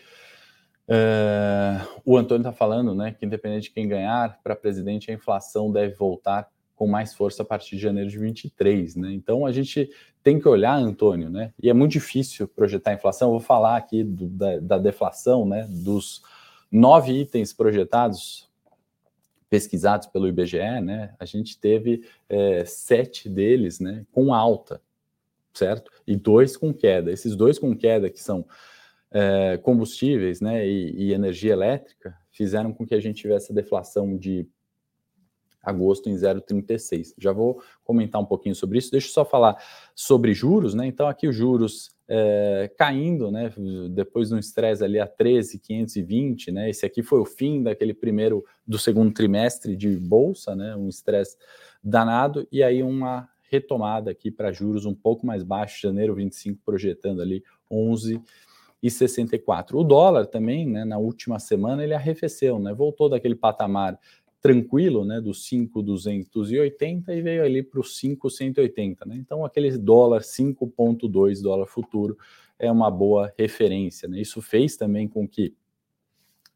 É, 0.87 1.79
o 2.03 2.17
Antônio 2.17 2.41
está 2.41 2.51
falando 2.51 2.95
né, 2.95 3.11
que, 3.11 3.23
independente 3.23 3.65
de 3.65 3.71
quem 3.71 3.87
ganhar, 3.87 4.41
para 4.43 4.55
presidente 4.55 5.11
a 5.11 5.13
inflação 5.13 5.71
deve 5.71 5.93
voltar 5.93 6.49
com 6.75 6.87
mais 6.87 7.13
força 7.13 7.43
a 7.43 7.45
partir 7.45 7.75
de 7.75 7.83
janeiro 7.83 8.09
de 8.09 8.17
23. 8.17 8.95
Né? 8.95 9.13
Então 9.13 9.45
a 9.45 9.51
gente 9.51 9.87
tem 10.23 10.39
que 10.39 10.49
olhar, 10.49 10.75
Antônio, 10.75 11.29
né? 11.29 11.53
e 11.61 11.69
é 11.69 11.73
muito 11.73 11.91
difícil 11.91 12.47
projetar 12.47 12.89
a 12.89 12.95
inflação. 12.95 13.27
Eu 13.27 13.33
vou 13.33 13.39
falar 13.39 13.77
aqui 13.77 14.03
do, 14.03 14.27
da, 14.27 14.59
da 14.59 14.77
deflação, 14.79 15.45
né? 15.45 15.67
dos 15.69 16.23
nove 16.71 17.13
itens 17.13 17.53
projetados 17.53 18.51
pesquisados 19.53 20.07
pelo 20.07 20.27
IBGE, 20.27 20.81
né, 20.81 21.13
a 21.19 21.25
gente 21.25 21.59
teve 21.59 22.03
é, 22.27 22.65
sete 22.65 23.29
deles 23.29 23.79
né, 23.79 24.03
com 24.11 24.33
alta, 24.33 24.81
certo? 25.53 25.91
E 26.07 26.15
dois 26.15 26.57
com 26.57 26.73
queda. 26.73 27.11
Esses 27.11 27.35
dois 27.35 27.59
com 27.59 27.77
queda, 27.77 28.09
que 28.09 28.19
são 28.19 28.47
é, 29.11 29.57
combustíveis 29.57 30.41
né, 30.41 30.67
e, 30.67 30.95
e, 30.95 31.13
energia 31.13 31.53
elétrica, 31.53 32.17
fizeram 32.31 32.73
com 32.73 32.83
que 32.83 32.95
a 32.95 32.99
gente 32.99 33.21
tivesse 33.21 33.51
a 33.51 33.55
deflação 33.55 34.17
de 34.17 34.49
agosto 35.61 36.09
em 36.09 36.15
0,36. 36.15 37.13
Já 37.15 37.31
vou 37.31 37.61
comentar 37.83 38.19
um 38.19 38.25
pouquinho 38.25 38.55
sobre 38.55 38.79
isso. 38.79 38.89
Deixa 38.89 39.07
eu 39.07 39.13
só 39.13 39.23
falar 39.23 39.63
sobre 39.93 40.33
juros, 40.33 40.73
né? 40.73 40.87
Então, 40.87 41.07
aqui 41.07 41.27
os 41.27 41.35
juros 41.35 41.95
é, 42.15 42.71
caindo, 42.77 43.31
né? 43.31 43.51
Depois 43.89 44.29
de 44.29 44.35
um 44.35 44.37
estresse 44.37 44.83
ali 44.83 44.99
a 44.99 45.07
13,520, 45.07 46.51
né? 46.51 46.69
Esse 46.69 46.85
aqui 46.85 47.01
foi 47.01 47.19
o 47.19 47.25
fim 47.25 47.63
daquele 47.63 47.91
primeiro, 47.91 48.45
do 48.67 48.77
segundo 48.77 49.11
trimestre 49.11 49.75
de 49.75 49.97
bolsa, 49.97 50.55
né? 50.55 50.75
Um 50.75 50.87
estresse 50.87 51.35
danado, 51.83 52.47
e 52.51 52.61
aí 52.61 52.83
uma 52.83 53.27
retomada 53.49 54.11
aqui 54.11 54.29
para 54.29 54.51
juros 54.51 54.85
um 54.85 54.93
pouco 54.93 55.25
mais 55.25 55.41
baixo, 55.41 55.81
janeiro 55.81 56.13
25 56.13 56.61
projetando 56.63 57.19
ali 57.19 57.43
11 57.69 58.21
e 58.81 58.91
64. 58.91 59.75
O 59.75 59.83
dólar 59.83 60.27
também, 60.27 60.67
né, 60.67 60.85
na 60.85 60.99
última 60.99 61.39
semana 61.39 61.83
ele 61.83 61.95
arrefeceu, 61.95 62.59
né? 62.59 62.73
Voltou 62.75 63.09
daquele 63.09 63.35
patamar 63.35 63.97
tranquilo, 64.43 65.05
né, 65.05 65.21
dos 65.21 65.47
5,280 65.47 67.15
e 67.15 67.21
veio 67.21 67.45
ali 67.45 67.63
para 67.63 67.79
os 67.79 67.97
5,180, 67.97 69.05
né? 69.05 69.15
Então 69.15 69.45
aquele 69.45 69.77
dólar 69.77 70.21
5,2 70.21 71.41
dólar 71.41 71.65
futuro 71.65 72.17
é 72.59 72.69
uma 72.69 72.91
boa 72.91 73.33
referência, 73.39 74.05
né? 74.05 74.19
Isso 74.19 74.41
fez 74.41 74.75
também 74.75 75.07
com 75.07 75.25
que 75.25 75.55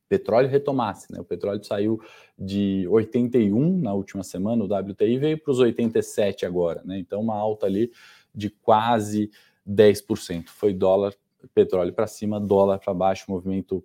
petróleo 0.09 0.49
retomasse. 0.49 1.11
Né? 1.11 1.19
O 1.19 1.23
petróleo 1.23 1.63
saiu 1.63 2.01
de 2.37 2.85
81 2.89 3.77
na 3.79 3.93
última 3.93 4.23
semana, 4.23 4.63
o 4.63 4.67
WTI 4.67 5.17
veio 5.17 5.37
para 5.37 5.51
os 5.51 5.59
87 5.59 6.45
agora. 6.45 6.81
Né? 6.83 6.99
Então, 6.99 7.21
uma 7.21 7.35
alta 7.35 7.65
ali 7.65 7.91
de 8.33 8.49
quase 8.49 9.31
10%. 9.67 10.47
Foi 10.47 10.73
dólar, 10.73 11.13
petróleo 11.53 11.93
para 11.93 12.07
cima, 12.07 12.39
dólar 12.39 12.79
para 12.79 12.93
baixo, 12.93 13.29
movimento 13.29 13.83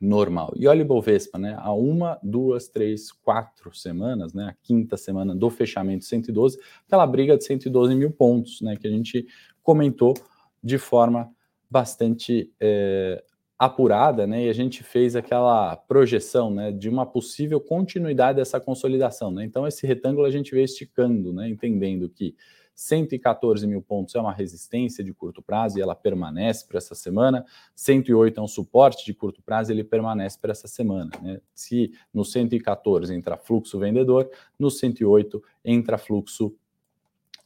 normal. 0.00 0.52
E 0.56 0.66
olha 0.66 0.82
o 0.82 0.86
Bovespa, 0.86 1.38
né? 1.38 1.56
Há 1.58 1.72
uma, 1.72 2.18
duas, 2.22 2.68
três, 2.68 3.12
quatro 3.12 3.74
semanas, 3.74 4.32
né? 4.32 4.48
A 4.48 4.54
quinta 4.62 4.96
semana 4.96 5.34
do 5.34 5.48
fechamento 5.50 6.04
112, 6.04 6.58
aquela 6.86 7.06
briga 7.06 7.36
de 7.36 7.44
112 7.44 7.94
mil 7.94 8.10
pontos, 8.10 8.60
né? 8.60 8.76
Que 8.76 8.86
a 8.86 8.90
gente 8.90 9.26
comentou 9.62 10.14
de 10.62 10.78
forma 10.78 11.30
bastante 11.70 12.52
é, 12.60 13.22
apurada, 13.58 14.26
né? 14.26 14.46
E 14.46 14.48
a 14.48 14.52
gente 14.52 14.82
fez 14.82 15.16
aquela 15.16 15.76
projeção, 15.76 16.50
né? 16.50 16.72
De 16.72 16.88
uma 16.88 17.06
possível 17.06 17.60
continuidade 17.60 18.36
dessa 18.36 18.60
consolidação, 18.60 19.30
né? 19.30 19.44
Então 19.44 19.66
esse 19.66 19.86
retângulo 19.86 20.26
a 20.26 20.30
gente 20.30 20.52
vê 20.52 20.62
esticando, 20.62 21.32
né? 21.32 21.48
Entendendo 21.48 22.08
que 22.08 22.34
114 22.74 23.66
mil 23.66 23.80
pontos 23.80 24.14
é 24.14 24.20
uma 24.20 24.32
resistência 24.32 25.04
de 25.04 25.12
curto 25.12 25.40
prazo 25.40 25.78
e 25.78 25.82
ela 25.82 25.94
permanece 25.94 26.66
para 26.66 26.78
essa 26.78 26.94
semana. 26.94 27.44
108 27.74 28.38
é 28.38 28.42
um 28.42 28.48
suporte 28.48 29.04
de 29.04 29.14
curto 29.14 29.42
prazo 29.42 29.70
e 29.70 29.74
ele 29.74 29.84
permanece 29.84 30.38
para 30.38 30.52
essa 30.52 30.66
semana. 30.66 31.10
Né? 31.22 31.40
Se 31.54 31.92
no 32.12 32.24
114 32.24 33.14
entra 33.14 33.36
fluxo 33.36 33.78
vendedor, 33.78 34.28
no 34.58 34.70
108 34.70 35.42
entra 35.64 35.96
fluxo 35.96 36.54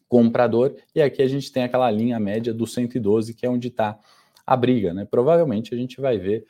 comprador, 0.09 0.75
e 0.95 1.03
aqui 1.03 1.21
a 1.21 1.29
gente 1.29 1.53
tem 1.53 1.65
aquela 1.65 1.91
linha 1.91 2.19
média 2.19 2.55
do 2.55 2.67
112, 2.67 3.35
que 3.35 3.45
é 3.45 3.51
onde 3.51 3.69
está 3.69 3.99
a 4.47 4.57
briga. 4.57 4.95
Né? 4.95 5.05
Provavelmente 5.05 5.75
a 5.75 5.77
gente 5.77 6.01
vai 6.01 6.17
ver 6.17 6.47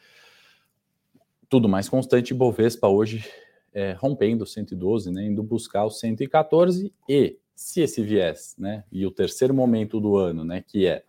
tudo 1.48 1.68
mais 1.68 1.88
constante. 1.88 2.32
Bovespa 2.32 2.86
hoje 2.86 3.24
é, 3.72 3.92
rompendo 3.92 4.44
o 4.44 4.46
112, 4.46 5.10
né, 5.10 5.26
indo 5.26 5.42
buscar 5.42 5.84
o 5.84 5.90
114 5.90 6.92
e 7.08 7.38
se 7.58 7.80
esse 7.80 8.00
viés, 8.04 8.54
né, 8.56 8.84
e 8.90 9.04
o 9.04 9.10
terceiro 9.10 9.52
momento 9.52 9.98
do 9.98 10.16
ano, 10.16 10.44
né, 10.44 10.62
que 10.64 10.86
é 10.86 11.02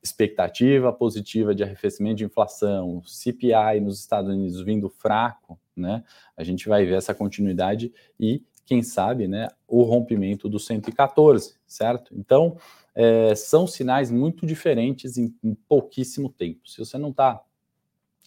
expectativa 0.00 0.92
positiva 0.92 1.52
de 1.52 1.64
arrefecimento 1.64 2.18
de 2.18 2.24
inflação, 2.24 3.02
CPI 3.04 3.80
nos 3.80 3.98
Estados 3.98 4.30
Unidos 4.30 4.62
vindo 4.62 4.88
fraco, 4.88 5.58
né, 5.74 6.04
a 6.36 6.44
gente 6.44 6.68
vai 6.68 6.86
ver 6.86 6.94
essa 6.94 7.12
continuidade 7.12 7.92
e, 8.18 8.44
quem 8.64 8.80
sabe, 8.80 9.26
né, 9.26 9.48
o 9.66 9.82
rompimento 9.82 10.48
do 10.48 10.60
114, 10.60 11.56
certo? 11.66 12.14
Então, 12.16 12.56
é, 12.94 13.34
são 13.34 13.66
sinais 13.66 14.08
muito 14.08 14.46
diferentes 14.46 15.18
em, 15.18 15.34
em 15.42 15.52
pouquíssimo 15.52 16.28
tempo. 16.28 16.60
Se 16.64 16.78
você 16.78 16.96
não 16.96 17.10
está 17.10 17.42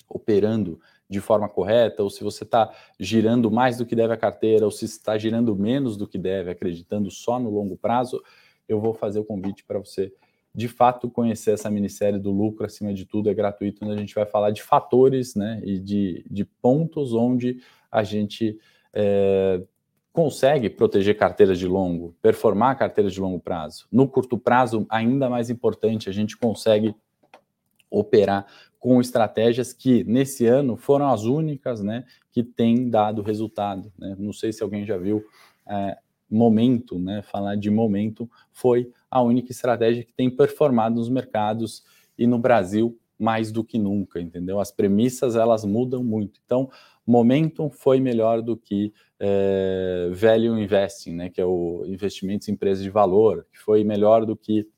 operando 0.10 0.78
de 1.10 1.20
forma 1.20 1.48
correta, 1.48 2.02
ou 2.04 2.10
se 2.10 2.24
você 2.24 2.44
está 2.44 2.74
girando 3.00 3.52
mais 3.52 3.78
do 3.78 3.86
que 3.86 3.96
deve 3.96 4.14
a 4.14 4.18
carteira, 4.18 4.66
ou 4.66 4.72
se 4.72 4.86
está 4.86 5.18
girando 5.18 5.56
menos 5.56 5.96
do 5.98 6.08
que 6.08 6.18
deve, 6.18 6.50
acreditando 6.50 7.12
só 7.12 7.40
no 7.40 7.50
longo 7.50 7.78
prazo, 7.78 8.22
eu 8.68 8.80
vou 8.80 8.94
fazer 8.94 9.20
o 9.20 9.26
convite 9.26 9.64
para 9.64 9.80
você 9.80 10.12
de 10.56 10.70
fato 10.70 11.10
conhecer 11.10 11.52
essa 11.52 11.70
minissérie 11.70 12.18
do 12.18 12.32
lucro 12.32 12.66
acima 12.66 12.94
de 12.94 13.06
tudo, 13.06 13.30
é 13.30 13.34
gratuito, 13.34 13.84
onde 13.84 13.94
a 13.94 13.98
gente 13.98 14.16
vai 14.16 14.26
falar 14.26 14.52
de 14.52 14.64
fatores 14.64 15.36
né, 15.36 15.62
e 15.66 15.78
de, 15.78 16.26
de 16.32 16.46
pontos 16.46 17.14
onde 17.14 17.60
a 17.92 18.04
gente 18.04 18.58
é, 18.94 19.62
consegue 20.14 20.70
proteger 20.70 21.18
carteiras 21.18 21.60
de 21.60 21.68
longo, 21.68 22.16
performar 22.22 22.78
carteiras 22.78 23.14
de 23.14 23.20
longo 23.20 23.38
prazo. 23.38 23.86
No 23.92 24.08
curto 24.08 24.38
prazo, 24.38 24.86
ainda 24.90 25.30
mais 25.30 25.50
importante, 25.50 26.10
a 26.10 26.14
gente 26.14 26.38
consegue 26.38 26.96
operar 27.92 28.46
com 28.86 29.02
estratégias 29.02 29.74
que 29.74 30.04
nesse 30.04 30.46
ano 30.46 30.78
foram 30.78 31.10
as 31.10 31.24
únicas 31.24 31.82
né, 31.82 32.06
que 32.32 32.44
têm 32.44 32.88
dado 32.88 33.24
resultado. 33.24 33.92
Né? 33.98 34.16
Não 34.20 34.32
sei 34.32 34.54
se 34.54 34.62
alguém 34.62 34.86
já 34.86 34.96
viu 34.96 35.26
é, 35.68 35.98
momento, 36.30 37.00
né, 37.00 37.24
falar 37.24 37.56
de 37.56 37.72
momento, 37.72 38.30
foi 38.52 38.92
a 39.10 39.24
única 39.24 39.52
estratégia 39.52 40.04
que 40.04 40.14
tem 40.14 40.30
performado 40.30 40.98
nos 40.98 41.10
mercados 41.10 41.84
e 42.16 42.28
no 42.28 42.38
Brasil 42.38 42.96
mais 43.18 43.52
do 43.52 43.64
que 43.64 43.80
nunca, 43.80 44.22
entendeu? 44.22 44.60
As 44.60 44.70
premissas 44.70 45.36
elas 45.36 45.66
mudam 45.66 46.04
muito. 46.04 46.40
Então, 46.46 46.70
momentum 47.08 47.72
foi 47.72 48.00
melhor 48.00 48.40
do 48.40 48.56
que 48.56 48.94
é, 49.20 50.12
value 50.14 50.60
investing, 50.60 51.16
né, 51.16 51.30
que 51.32 51.42
é 51.42 51.46
o 51.46 51.84
investimentos 51.88 52.48
em 52.48 52.52
empresas 52.52 52.84
de 52.84 52.92
valor, 52.92 53.48
que 53.52 53.58
foi 53.58 53.84
melhor 53.84 54.28
do 54.28 54.36
que, 54.36 54.70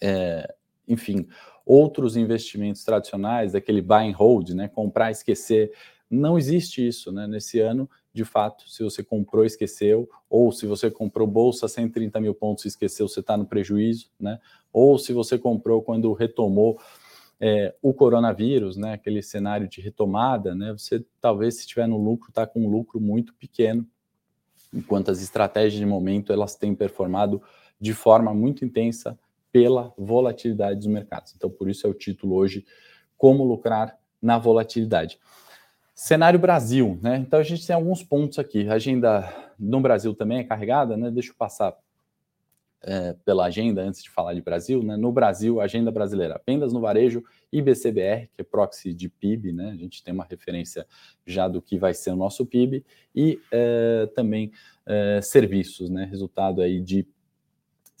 é, 0.00 0.54
enfim, 0.88 1.26
outros 1.70 2.16
investimentos 2.16 2.82
tradicionais, 2.82 3.52
daquele 3.52 3.80
buy 3.80 4.08
and 4.08 4.16
hold, 4.16 4.50
né, 4.50 4.66
comprar 4.66 5.12
esquecer. 5.12 5.70
Não 6.10 6.36
existe 6.36 6.84
isso, 6.84 7.12
né? 7.12 7.28
Nesse 7.28 7.60
ano, 7.60 7.88
de 8.12 8.24
fato, 8.24 8.68
se 8.68 8.82
você 8.82 9.04
comprou 9.04 9.44
esqueceu, 9.44 10.10
ou 10.28 10.50
se 10.50 10.66
você 10.66 10.90
comprou 10.90 11.28
bolsa 11.28 11.68
130 11.68 12.20
mil 12.20 12.34
pontos 12.34 12.64
e 12.64 12.68
esqueceu, 12.68 13.06
você 13.06 13.20
está 13.20 13.36
no 13.36 13.46
prejuízo, 13.46 14.10
né? 14.18 14.40
Ou 14.72 14.98
se 14.98 15.12
você 15.12 15.38
comprou 15.38 15.80
quando 15.80 16.12
retomou 16.12 16.76
é, 17.38 17.72
o 17.80 17.94
coronavírus, 17.94 18.76
né? 18.76 18.94
Aquele 18.94 19.22
cenário 19.22 19.68
de 19.68 19.80
retomada, 19.80 20.56
né? 20.56 20.72
Você 20.72 21.04
talvez, 21.20 21.54
se 21.54 21.60
estiver 21.60 21.86
no 21.86 22.02
lucro, 22.02 22.30
está 22.30 22.48
com 22.48 22.64
um 22.64 22.68
lucro 22.68 23.00
muito 23.00 23.32
pequeno, 23.34 23.86
enquanto 24.74 25.12
as 25.12 25.22
estratégias 25.22 25.78
de 25.78 25.86
momento 25.86 26.32
elas 26.32 26.56
têm 26.56 26.74
performado 26.74 27.40
de 27.80 27.94
forma 27.94 28.34
muito 28.34 28.64
intensa 28.64 29.16
pela 29.52 29.92
volatilidade 29.96 30.76
dos 30.76 30.86
mercados. 30.86 31.34
Então, 31.36 31.50
por 31.50 31.68
isso 31.68 31.86
é 31.86 31.90
o 31.90 31.94
título 31.94 32.36
hoje, 32.36 32.64
Como 33.16 33.44
Lucrar 33.44 33.98
na 34.20 34.38
Volatilidade. 34.38 35.18
Cenário 35.94 36.38
Brasil, 36.38 36.98
né? 37.02 37.18
Então 37.18 37.38
a 37.38 37.42
gente 37.42 37.66
tem 37.66 37.76
alguns 37.76 38.02
pontos 38.02 38.38
aqui. 38.38 38.66
A 38.68 38.74
agenda 38.74 39.52
no 39.58 39.80
Brasil 39.80 40.14
também 40.14 40.38
é 40.38 40.44
carregada, 40.44 40.96
né? 40.96 41.10
Deixa 41.10 41.30
eu 41.30 41.34
passar 41.34 41.76
é, 42.82 43.14
pela 43.24 43.44
agenda 43.44 43.82
antes 43.82 44.02
de 44.02 44.08
falar 44.08 44.32
de 44.32 44.40
Brasil, 44.40 44.82
né? 44.82 44.96
No 44.96 45.12
Brasil, 45.12 45.60
agenda 45.60 45.90
brasileira, 45.90 46.40
vendas 46.46 46.72
no 46.72 46.80
varejo, 46.80 47.22
IBCBR, 47.52 48.30
que 48.34 48.40
é 48.40 48.42
proxy 48.42 48.94
de 48.94 49.08
PIB, 49.08 49.52
né? 49.52 49.72
A 49.72 49.76
gente 49.76 50.02
tem 50.02 50.14
uma 50.14 50.24
referência 50.24 50.86
já 51.26 51.46
do 51.46 51.60
que 51.60 51.78
vai 51.78 51.92
ser 51.92 52.12
o 52.12 52.16
nosso 52.16 52.46
PIB, 52.46 52.84
e 53.14 53.38
é, 53.52 54.08
também 54.14 54.50
é, 54.86 55.20
serviços, 55.20 55.90
né? 55.90 56.04
Resultado 56.04 56.62
aí 56.62 56.80
de 56.80 57.06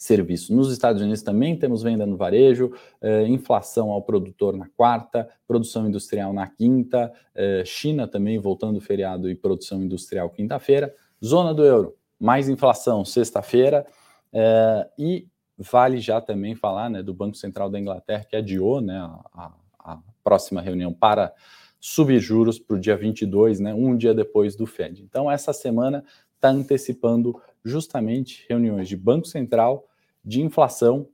serviços. 0.00 0.48
Nos 0.48 0.72
Estados 0.72 1.02
Unidos 1.02 1.20
também 1.20 1.54
temos 1.54 1.82
venda 1.82 2.06
no 2.06 2.16
varejo, 2.16 2.72
eh, 3.02 3.26
inflação 3.28 3.90
ao 3.90 4.00
produtor 4.00 4.56
na 4.56 4.66
quarta, 4.70 5.28
produção 5.46 5.86
industrial 5.86 6.32
na 6.32 6.48
quinta, 6.48 7.12
eh, 7.34 7.62
China 7.66 8.08
também 8.08 8.38
voltando 8.38 8.78
o 8.78 8.80
feriado 8.80 9.28
e 9.28 9.34
produção 9.34 9.82
industrial 9.82 10.30
quinta-feira, 10.30 10.94
zona 11.22 11.52
do 11.52 11.62
euro, 11.62 11.94
mais 12.18 12.48
inflação 12.48 13.04
sexta-feira, 13.04 13.86
eh, 14.32 14.88
e 14.98 15.28
vale 15.58 16.00
já 16.00 16.18
também 16.18 16.54
falar 16.54 16.88
né, 16.88 17.02
do 17.02 17.12
Banco 17.12 17.36
Central 17.36 17.68
da 17.68 17.78
Inglaterra, 17.78 18.24
que 18.24 18.34
adiou 18.34 18.80
né, 18.80 18.96
a, 19.34 19.52
a 19.80 19.98
próxima 20.24 20.62
reunião 20.62 20.94
para 20.94 21.30
subir 21.78 22.20
juros 22.20 22.58
para 22.58 22.76
o 22.76 22.80
dia 22.80 22.96
22, 22.96 23.60
né, 23.60 23.74
um 23.74 23.94
dia 23.94 24.14
depois 24.14 24.56
do 24.56 24.64
Fed. 24.64 25.02
Então, 25.02 25.30
essa 25.30 25.52
semana 25.52 26.02
está 26.36 26.48
antecipando 26.48 27.38
justamente 27.62 28.46
reuniões 28.48 28.88
de 28.88 28.96
Banco 28.96 29.26
Central 29.26 29.89
de 30.24 30.42
inflação 30.42 31.08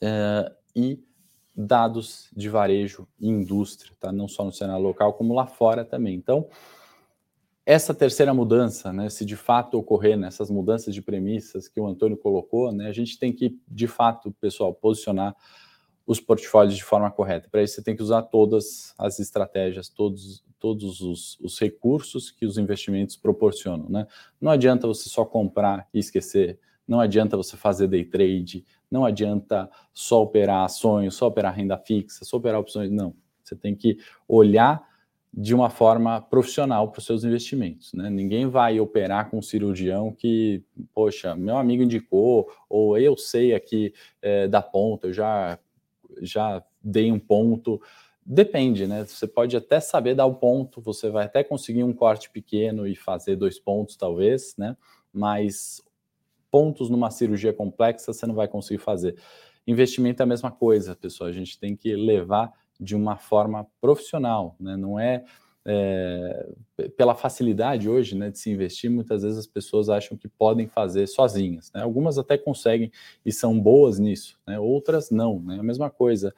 é, 0.00 0.52
e 0.74 1.02
dados 1.56 2.28
de 2.36 2.48
varejo 2.48 3.06
e 3.18 3.28
indústria, 3.28 3.92
tá? 4.00 4.10
não 4.10 4.26
só 4.26 4.44
no 4.44 4.52
cenário 4.52 4.82
local, 4.82 5.14
como 5.14 5.34
lá 5.34 5.46
fora 5.46 5.84
também. 5.84 6.14
Então, 6.14 6.48
essa 7.64 7.94
terceira 7.94 8.34
mudança, 8.34 8.92
né, 8.92 9.08
se 9.08 9.24
de 9.24 9.36
fato 9.36 9.78
ocorrer 9.78 10.18
nessas 10.18 10.50
mudanças 10.50 10.94
de 10.94 11.00
premissas 11.00 11.68
que 11.68 11.80
o 11.80 11.86
Antônio 11.86 12.16
colocou, 12.16 12.72
né, 12.72 12.88
a 12.88 12.92
gente 12.92 13.18
tem 13.18 13.32
que, 13.32 13.58
de 13.66 13.86
fato, 13.86 14.32
pessoal, 14.32 14.74
posicionar 14.74 15.34
os 16.06 16.20
portfólios 16.20 16.76
de 16.76 16.84
forma 16.84 17.10
correta. 17.10 17.48
Para 17.50 17.62
isso, 17.62 17.76
você 17.76 17.82
tem 17.82 17.96
que 17.96 18.02
usar 18.02 18.22
todas 18.22 18.92
as 18.98 19.18
estratégias, 19.18 19.88
todos, 19.88 20.44
todos 20.58 21.00
os, 21.00 21.40
os 21.40 21.58
recursos 21.58 22.30
que 22.30 22.44
os 22.44 22.58
investimentos 22.58 23.16
proporcionam. 23.16 23.88
Né? 23.88 24.06
Não 24.38 24.50
adianta 24.50 24.86
você 24.86 25.08
só 25.08 25.24
comprar 25.24 25.88
e 25.94 25.98
esquecer 25.98 26.58
não 26.86 27.00
adianta 27.00 27.36
você 27.36 27.56
fazer 27.56 27.88
day 27.88 28.04
trade, 28.04 28.64
não 28.90 29.04
adianta 29.04 29.70
só 29.92 30.22
operar 30.22 30.64
ações, 30.64 31.14
só 31.14 31.26
operar 31.26 31.54
renda 31.54 31.78
fixa, 31.78 32.24
só 32.24 32.36
operar 32.36 32.60
opções. 32.60 32.90
Não. 32.90 33.14
Você 33.42 33.56
tem 33.56 33.74
que 33.74 33.98
olhar 34.28 34.86
de 35.36 35.52
uma 35.52 35.68
forma 35.68 36.20
profissional 36.20 36.90
para 36.90 37.00
os 37.00 37.06
seus 37.06 37.24
investimentos. 37.24 37.92
Né? 37.92 38.08
Ninguém 38.08 38.46
vai 38.46 38.78
operar 38.78 39.30
com 39.30 39.38
um 39.38 39.42
cirurgião 39.42 40.12
que, 40.12 40.62
poxa, 40.94 41.34
meu 41.34 41.56
amigo 41.56 41.82
indicou, 41.82 42.48
ou 42.68 42.96
eu 42.96 43.16
sei 43.16 43.52
aqui 43.52 43.92
é, 44.22 44.46
da 44.46 44.62
ponta, 44.62 45.08
eu 45.08 45.12
já, 45.12 45.58
já 46.20 46.62
dei 46.80 47.10
um 47.10 47.18
ponto. 47.18 47.82
Depende, 48.24 48.86
né? 48.86 49.04
Você 49.04 49.26
pode 49.26 49.56
até 49.56 49.80
saber 49.80 50.14
dar 50.14 50.26
o 50.26 50.30
um 50.30 50.34
ponto, 50.34 50.80
você 50.80 51.10
vai 51.10 51.24
até 51.24 51.42
conseguir 51.42 51.82
um 51.82 51.92
corte 51.92 52.30
pequeno 52.30 52.86
e 52.86 52.94
fazer 52.94 53.34
dois 53.34 53.58
pontos, 53.58 53.96
talvez, 53.96 54.54
né? 54.56 54.76
Mas 55.12 55.82
pontos 56.54 56.88
numa 56.88 57.10
cirurgia 57.10 57.52
complexa 57.52 58.12
você 58.12 58.28
não 58.28 58.34
vai 58.36 58.46
conseguir 58.46 58.80
fazer. 58.80 59.16
Investimento 59.66 60.22
é 60.22 60.24
a 60.24 60.26
mesma 60.26 60.52
coisa, 60.52 60.94
pessoal. 60.94 61.28
A 61.28 61.32
gente 61.32 61.58
tem 61.58 61.74
que 61.74 61.96
levar 61.96 62.52
de 62.78 62.94
uma 62.94 63.16
forma 63.16 63.66
profissional, 63.80 64.54
né? 64.60 64.76
Não 64.76 64.96
é 64.96 65.24
é, 65.66 66.52
pela 66.96 67.16
facilidade 67.16 67.88
hoje 67.88 68.14
né, 68.14 68.30
de 68.30 68.38
se 68.38 68.50
investir, 68.52 68.88
muitas 68.88 69.22
vezes 69.22 69.36
as 69.36 69.46
pessoas 69.48 69.88
acham 69.88 70.16
que 70.16 70.28
podem 70.28 70.68
fazer 70.68 71.08
sozinhas. 71.08 71.72
Né? 71.72 71.82
Algumas 71.82 72.18
até 72.18 72.38
conseguem 72.38 72.92
e 73.26 73.32
são 73.32 73.58
boas 73.58 73.98
nisso, 73.98 74.38
né? 74.46 74.56
outras 74.56 75.10
não. 75.10 75.40
Né? 75.40 75.58
A 75.58 75.62
mesma 75.62 75.90
coisa, 75.90 76.32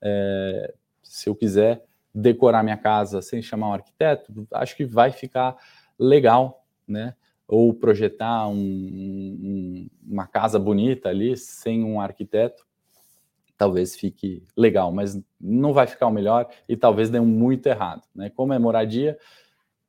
é, 0.00 0.72
se 1.02 1.28
eu 1.28 1.34
quiser 1.34 1.84
decorar 2.14 2.62
minha 2.62 2.78
casa 2.78 3.20
sem 3.20 3.42
chamar 3.42 3.68
um 3.68 3.74
arquiteto, 3.74 4.46
acho 4.52 4.76
que 4.76 4.86
vai 4.86 5.10
ficar 5.10 5.56
legal, 5.98 6.64
né? 6.86 7.14
Ou 7.48 7.72
projetar 7.72 8.46
um, 8.46 8.54
um, 8.54 9.88
uma 10.06 10.26
casa 10.26 10.58
bonita 10.58 11.08
ali 11.08 11.36
sem 11.36 11.82
um 11.82 12.00
arquiteto, 12.00 12.68
talvez 13.56 13.96
fique 13.96 14.44
legal, 14.56 14.92
mas 14.92 15.20
não 15.40 15.72
vai 15.72 15.86
ficar 15.86 16.06
o 16.06 16.12
melhor 16.12 16.48
e 16.68 16.76
talvez 16.76 17.10
dê 17.10 17.18
muito 17.18 17.66
errado. 17.66 18.02
Né? 18.14 18.30
Como 18.30 18.52
é 18.52 18.58
moradia, 18.58 19.18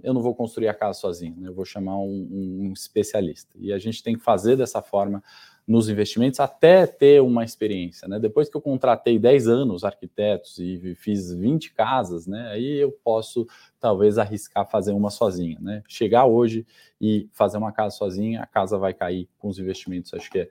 eu 0.01 0.13
não 0.13 0.21
vou 0.21 0.33
construir 0.33 0.69
a 0.69 0.73
casa 0.73 0.99
sozinho, 0.99 1.35
né? 1.37 1.49
eu 1.49 1.53
vou 1.53 1.65
chamar 1.65 1.97
um, 1.97 2.27
um, 2.31 2.73
especialista. 2.73 3.55
E 3.59 3.71
a 3.71 3.77
gente 3.77 4.01
tem 4.01 4.17
que 4.17 4.23
fazer 4.23 4.55
dessa 4.55 4.81
forma 4.81 5.23
nos 5.69 5.87
investimentos 5.87 6.39
até 6.39 6.87
ter 6.87 7.21
uma 7.21 7.43
experiência. 7.43 8.07
Né? 8.07 8.17
Depois 8.17 8.49
que 8.49 8.57
eu 8.57 8.61
contratei 8.61 9.19
10 9.19 9.47
anos 9.47 9.83
arquitetos 9.83 10.57
e 10.57 10.95
fiz 10.95 11.31
20 11.31 11.75
casas, 11.75 12.25
né? 12.25 12.49
aí 12.51 12.77
eu 12.79 12.91
posso 12.91 13.47
talvez 13.79 14.17
arriscar 14.17 14.67
fazer 14.67 14.93
uma 14.93 15.11
sozinha. 15.11 15.59
Né? 15.61 15.83
Chegar 15.87 16.25
hoje 16.25 16.65
e 16.99 17.29
fazer 17.33 17.59
uma 17.59 17.71
casa 17.71 17.95
sozinha, 17.95 18.41
a 18.41 18.47
casa 18.47 18.79
vai 18.79 18.95
cair 18.95 19.29
com 19.37 19.47
os 19.47 19.59
investimentos, 19.59 20.11
acho 20.15 20.31
que 20.31 20.39
é 20.39 20.49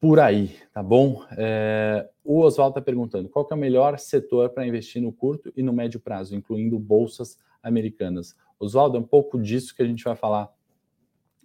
por 0.00 0.18
aí, 0.18 0.56
tá 0.72 0.82
bom? 0.82 1.22
É, 1.36 2.08
o 2.24 2.40
Oswaldo 2.40 2.78
está 2.78 2.80
perguntando 2.80 3.28
qual 3.28 3.46
é 3.50 3.54
o 3.54 3.58
melhor 3.58 3.98
setor 3.98 4.48
para 4.48 4.66
investir 4.66 5.02
no 5.02 5.12
curto 5.12 5.52
e 5.54 5.62
no 5.62 5.74
médio 5.74 6.00
prazo, 6.00 6.34
incluindo 6.34 6.78
bolsas 6.78 7.38
americanas. 7.62 8.34
Oswaldo, 8.58 8.96
é 8.96 9.00
um 9.00 9.06
pouco 9.06 9.38
disso 9.38 9.76
que 9.76 9.82
a 9.82 9.86
gente 9.86 10.02
vai 10.02 10.16
falar 10.16 10.50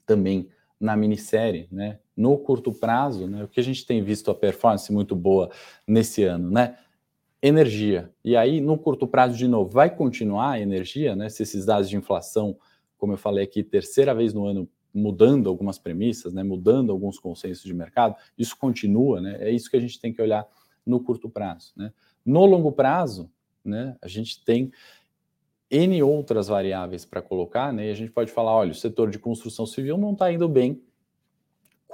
também 0.06 0.48
na 0.80 0.96
minissérie, 0.96 1.68
né? 1.70 2.00
No 2.16 2.38
curto 2.38 2.72
prazo, 2.72 3.28
né? 3.28 3.44
O 3.44 3.48
que 3.48 3.60
a 3.60 3.64
gente 3.64 3.86
tem 3.86 4.04
visto 4.04 4.32
a 4.32 4.36
performance 4.36 4.92
muito 4.92 5.16
boa 5.16 5.50
nesse 5.88 6.24
ano, 6.24 6.50
né? 6.50 6.78
Energia. 7.42 8.12
E 8.24 8.36
aí, 8.36 8.62
no 8.62 8.78
curto 8.78 9.08
prazo, 9.08 9.38
de 9.38 9.48
novo, 9.48 9.70
vai 9.70 9.94
continuar 9.94 10.52
a 10.52 10.60
energia, 10.60 11.16
né? 11.16 11.30
Se 11.30 11.44
esses 11.44 11.66
dados 11.66 11.90
de 11.90 11.98
inflação, 11.98 12.58
como 12.98 13.14
eu 13.14 13.18
falei 13.18 13.44
aqui, 13.44 13.64
terceira 13.64 14.16
vez 14.16 14.34
no 14.34 14.46
ano 14.46 14.70
mudando 14.96 15.50
algumas 15.50 15.78
premissas, 15.78 16.34
né, 16.34 16.42
mudando 16.42 16.92
alguns 16.92 17.20
consensos 17.20 17.66
de 17.66 17.74
mercado, 17.74 18.16
isso 18.38 18.58
continua, 18.58 19.20
né, 19.20 19.38
é 19.42 19.52
isso 19.52 19.70
que 19.70 19.76
a 19.76 19.80
gente 19.80 20.00
tem 20.00 20.14
que 20.14 20.22
olhar 20.22 20.48
no 20.86 21.02
curto 21.02 21.30
prazo. 21.30 21.74
Né. 21.76 21.92
No 22.26 22.46
longo 22.46 22.72
prazo, 22.72 23.30
né, 23.64 23.98
a 24.02 24.08
gente 24.08 24.44
tem 24.44 24.72
N 25.70 26.02
outras 26.02 26.48
variáveis 26.48 27.04
para 27.04 27.22
colocar, 27.22 27.74
né, 27.74 27.88
e 27.88 27.92
a 27.92 27.94
gente 27.94 28.12
pode 28.12 28.32
falar, 28.32 28.56
olha, 28.56 28.72
o 28.72 28.76
setor 28.76 29.10
de 29.10 29.20
construção 29.20 29.66
civil 29.66 29.98
não 29.98 30.14
está 30.14 30.32
indo 30.32 30.48
bem 30.48 30.82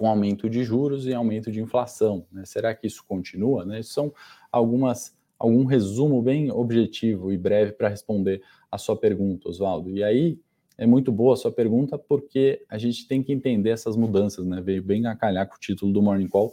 com 0.01 0.07
aumento 0.07 0.49
de 0.49 0.63
juros 0.63 1.05
e 1.05 1.13
aumento 1.13 1.51
de 1.51 1.61
inflação. 1.61 2.25
Né, 2.31 2.43
será 2.43 2.73
que 2.73 2.87
isso 2.87 3.05
continua? 3.07 3.63
Né, 3.63 3.83
são 3.83 4.11
algumas 4.51 5.15
algum 5.37 5.63
resumo 5.63 6.21
bem 6.21 6.51
objetivo 6.51 7.31
e 7.31 7.37
breve 7.37 7.71
para 7.73 7.87
responder 7.87 8.41
a 8.71 8.77
sua 8.77 8.95
pergunta, 8.95 9.49
Oswaldo. 9.49 9.89
E 9.89 10.03
aí, 10.03 10.39
é 10.77 10.85
muito 10.85 11.11
boa 11.11 11.33
a 11.33 11.37
sua 11.37 11.51
pergunta, 11.51 11.97
porque 11.97 12.63
a 12.69 12.77
gente 12.77 13.07
tem 13.07 13.23
que 13.23 13.31
entender 13.33 13.71
essas 13.71 13.95
mudanças, 13.95 14.45
né? 14.45 14.61
Veio 14.61 14.83
bem 14.83 15.05
a 15.07 15.15
calhar 15.15 15.47
com 15.47 15.55
o 15.55 15.59
título 15.59 15.91
do 15.91 16.01
Morning 16.01 16.27
Call, 16.27 16.51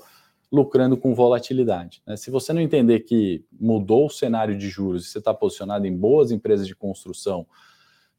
lucrando 0.50 0.96
com 0.96 1.14
volatilidade. 1.14 2.02
Né? 2.06 2.16
Se 2.16 2.30
você 2.30 2.52
não 2.54 2.62
entender 2.62 3.00
que 3.00 3.44
mudou 3.58 4.06
o 4.06 4.10
cenário 4.10 4.56
de 4.56 4.68
juros 4.68 5.06
e 5.06 5.10
você 5.10 5.18
está 5.18 5.34
posicionado 5.34 5.86
em 5.86 5.94
boas 5.94 6.30
empresas 6.30 6.66
de 6.66 6.74
construção 6.74 7.46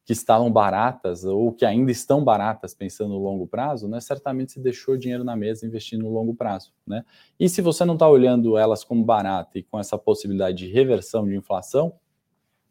que 0.10 0.14
estavam 0.14 0.52
baratas 0.52 1.24
ou 1.24 1.54
que 1.54 1.64
ainda 1.64 1.92
estão 1.92 2.24
baratas 2.24 2.74
pensando 2.74 3.10
no 3.10 3.20
longo 3.20 3.46
prazo, 3.46 3.88
né, 3.88 4.02
certamente 4.02 4.54
você 4.54 4.60
deixou 4.60 4.98
dinheiro 4.98 5.24
na 5.24 5.36
mesa 5.36 5.68
investindo 5.68 6.02
no 6.02 6.12
longo 6.12 6.34
prazo. 6.34 6.74
Né? 6.84 7.06
E 7.40 7.48
se 7.48 7.62
você 7.62 7.86
não 7.86 7.94
está 7.94 8.10
olhando 8.10 8.58
elas 8.58 8.84
como 8.84 9.04
barata 9.04 9.60
e 9.60 9.62
com 9.62 9.80
essa 9.80 10.00
possibilidade 10.00 10.58
de 10.66 10.68
reversão 10.68 11.28
de 11.28 11.36
inflação, 11.36 11.94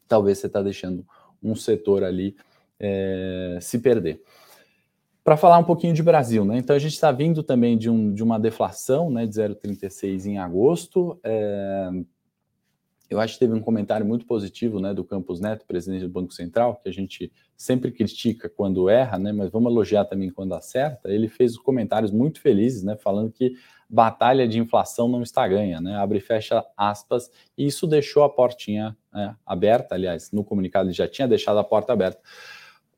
talvez 0.08 0.38
você 0.38 0.48
está 0.48 0.60
deixando 0.60 1.06
um 1.40 1.54
setor 1.54 2.02
ali 2.02 2.34
é, 2.76 3.58
se 3.60 3.78
perder. 3.78 4.20
Para 5.22 5.36
falar 5.36 5.58
um 5.58 5.64
pouquinho 5.64 5.94
de 5.94 6.02
Brasil, 6.02 6.44
né? 6.44 6.58
Então 6.58 6.74
a 6.74 6.78
gente 6.80 6.94
está 6.94 7.12
vindo 7.12 7.44
também 7.44 7.78
de, 7.78 7.88
um, 7.88 8.12
de 8.12 8.24
uma 8.24 8.40
deflação 8.40 9.12
né, 9.12 9.26
de 9.26 9.34
0,36 9.34 10.26
em 10.26 10.38
agosto. 10.38 11.20
É, 11.22 11.88
eu 13.08 13.18
acho 13.18 13.34
que 13.34 13.40
teve 13.40 13.54
um 13.54 13.60
comentário 13.60 14.04
muito 14.04 14.26
positivo 14.26 14.80
né, 14.80 14.92
do 14.92 15.02
Campos 15.02 15.40
Neto, 15.40 15.64
presidente 15.66 16.02
do 16.02 16.10
Banco 16.10 16.32
Central, 16.32 16.78
que 16.82 16.88
a 16.88 16.92
gente 16.92 17.32
sempre 17.56 17.90
critica 17.90 18.48
quando 18.48 18.88
erra, 18.88 19.18
né, 19.18 19.32
mas 19.32 19.50
vamos 19.50 19.72
elogiar 19.72 20.04
também 20.04 20.30
quando 20.30 20.54
acerta. 20.54 21.10
Ele 21.10 21.28
fez 21.28 21.56
comentários 21.56 22.10
muito 22.10 22.40
felizes, 22.40 22.82
né, 22.82 22.96
falando 22.96 23.32
que 23.32 23.54
batalha 23.88 24.46
de 24.46 24.58
inflação 24.58 25.08
não 25.08 25.22
está 25.22 25.48
ganha, 25.48 25.80
né, 25.80 25.96
abre 25.96 26.18
e 26.18 26.20
fecha 26.20 26.64
aspas, 26.76 27.30
e 27.56 27.66
isso 27.66 27.86
deixou 27.86 28.22
a 28.22 28.28
portinha 28.28 28.94
né, 29.12 29.34
aberta, 29.46 29.94
aliás, 29.94 30.30
no 30.30 30.44
comunicado 30.44 30.88
ele 30.88 30.94
já 30.94 31.08
tinha 31.08 31.26
deixado 31.26 31.58
a 31.58 31.64
porta 31.64 31.92
aberta 31.92 32.20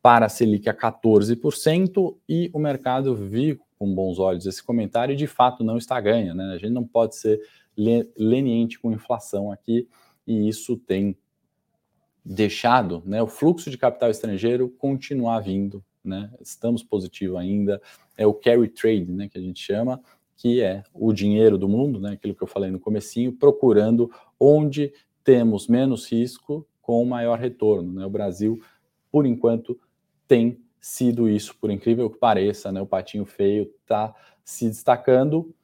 para 0.03 0.27
a 0.27 0.29
Selic 0.29 0.69
a 0.69 0.75
14% 0.75 2.17
e 2.29 2.51
o 2.53 2.59
mercado 2.59 3.15
viu 3.15 3.61
com 3.79 3.95
bons 3.95 4.19
olhos 4.19 4.47
esse 4.47 4.63
comentário 4.63 5.13
e 5.13 5.17
de 5.17 5.27
fato 5.27 5.63
não 5.63 5.77
está 5.77 6.01
ganha. 6.01 6.35
Né? 6.35 6.53
A 6.55 6.59
gente 6.59 6.73
não 6.73 6.85
pode 6.85 7.17
ser 7.17 7.41
leniente 7.77 8.79
com 8.79 8.93
inflação 8.93 9.51
aqui 9.51 9.89
e 10.27 10.49
isso 10.49 10.77
tem 10.77 11.17
deixado 12.25 13.03
né, 13.07 13.23
o 13.23 13.27
fluxo 13.27 13.71
de 13.71 13.79
capital 13.79 14.11
estrangeiro 14.11 14.69
continuar 14.69 15.41
vindo. 15.41 15.85
Né? 16.05 16.31
Estamos 16.41 16.83
positivo 16.83 17.37
ainda. 17.37 17.81
É 18.17 18.27
o 18.27 18.35
carry 18.35 18.69
trade 18.69 19.11
né, 19.11 19.29
que 19.29 19.39
a 19.39 19.41
gente 19.41 19.63
chama, 19.63 20.01
que 20.37 20.61
é 20.61 20.83
o 20.95 21.13
dinheiro 21.13 21.59
do 21.59 21.69
mundo, 21.69 21.99
né, 22.01 22.13
aquilo 22.13 22.35
que 22.35 22.43
eu 22.43 22.47
falei 22.47 22.71
no 22.71 22.81
comecinho, 22.81 23.33
procurando 23.33 24.11
onde 24.39 24.93
temos 25.25 25.67
menos 25.69 26.11
risco 26.11 26.67
com 26.81 27.05
maior 27.05 27.39
retorno. 27.39 27.93
Né? 27.93 28.05
O 28.05 28.11
Brasil, 28.11 28.63
por 29.11 29.27
enquanto, 29.27 29.79
tem 30.27 30.61
sido 30.81 31.29
isso, 31.29 31.55
por 31.61 31.71
incrível 31.71 32.09
que 32.09 32.19
pareça, 32.19 32.73
né? 32.73 32.81
O 32.81 32.87
patinho 32.87 33.27
feio 33.27 33.71
está 33.83 34.15
se 34.43 34.67
destacando. 34.67 35.55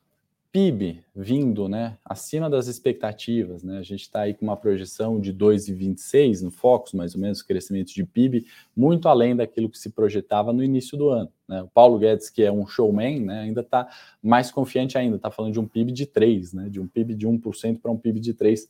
PIB 0.57 1.05
vindo, 1.15 1.69
né, 1.69 1.99
acima 2.03 2.49
das 2.49 2.67
expectativas, 2.67 3.63
né? 3.63 3.77
A 3.77 3.83
gente 3.83 4.01
está 4.01 4.23
aí 4.23 4.33
com 4.33 4.47
uma 4.47 4.57
projeção 4.57 5.21
de 5.21 5.31
2,26 5.31 6.41
no 6.41 6.51
Focus, 6.51 6.95
mais 6.95 7.15
ou 7.15 7.21
menos, 7.21 7.43
crescimento 7.43 7.93
de 7.93 8.03
PIB, 8.03 8.47
muito 8.75 9.07
além 9.07 9.37
daquilo 9.37 9.69
que 9.69 9.77
se 9.77 9.91
projetava 9.91 10.55
no 10.55 10.65
início 10.65 10.97
do 10.97 11.11
ano. 11.11 11.31
Né? 11.47 11.61
O 11.61 11.69
Paulo 11.69 11.99
Guedes, 11.99 12.31
que 12.31 12.43
é 12.43 12.51
um 12.51 12.67
showman, 12.67 13.21
né, 13.21 13.41
ainda 13.41 13.61
está 13.61 13.87
mais 14.23 14.51
confiante 14.51 14.97
ainda, 14.97 15.17
está 15.17 15.31
falando 15.31 15.53
de 15.53 15.61
um 15.61 15.69
PIB 15.69 15.93
de 15.93 16.07
3, 16.07 16.55
né? 16.55 16.69
De 16.71 16.81
um 16.81 16.87
PIB 16.87 17.15
de 17.15 17.29
1% 17.29 17.79
para 17.79 17.91
um 17.91 17.99
PIB 17.99 18.19
de 18.19 18.33
3. 18.33 18.67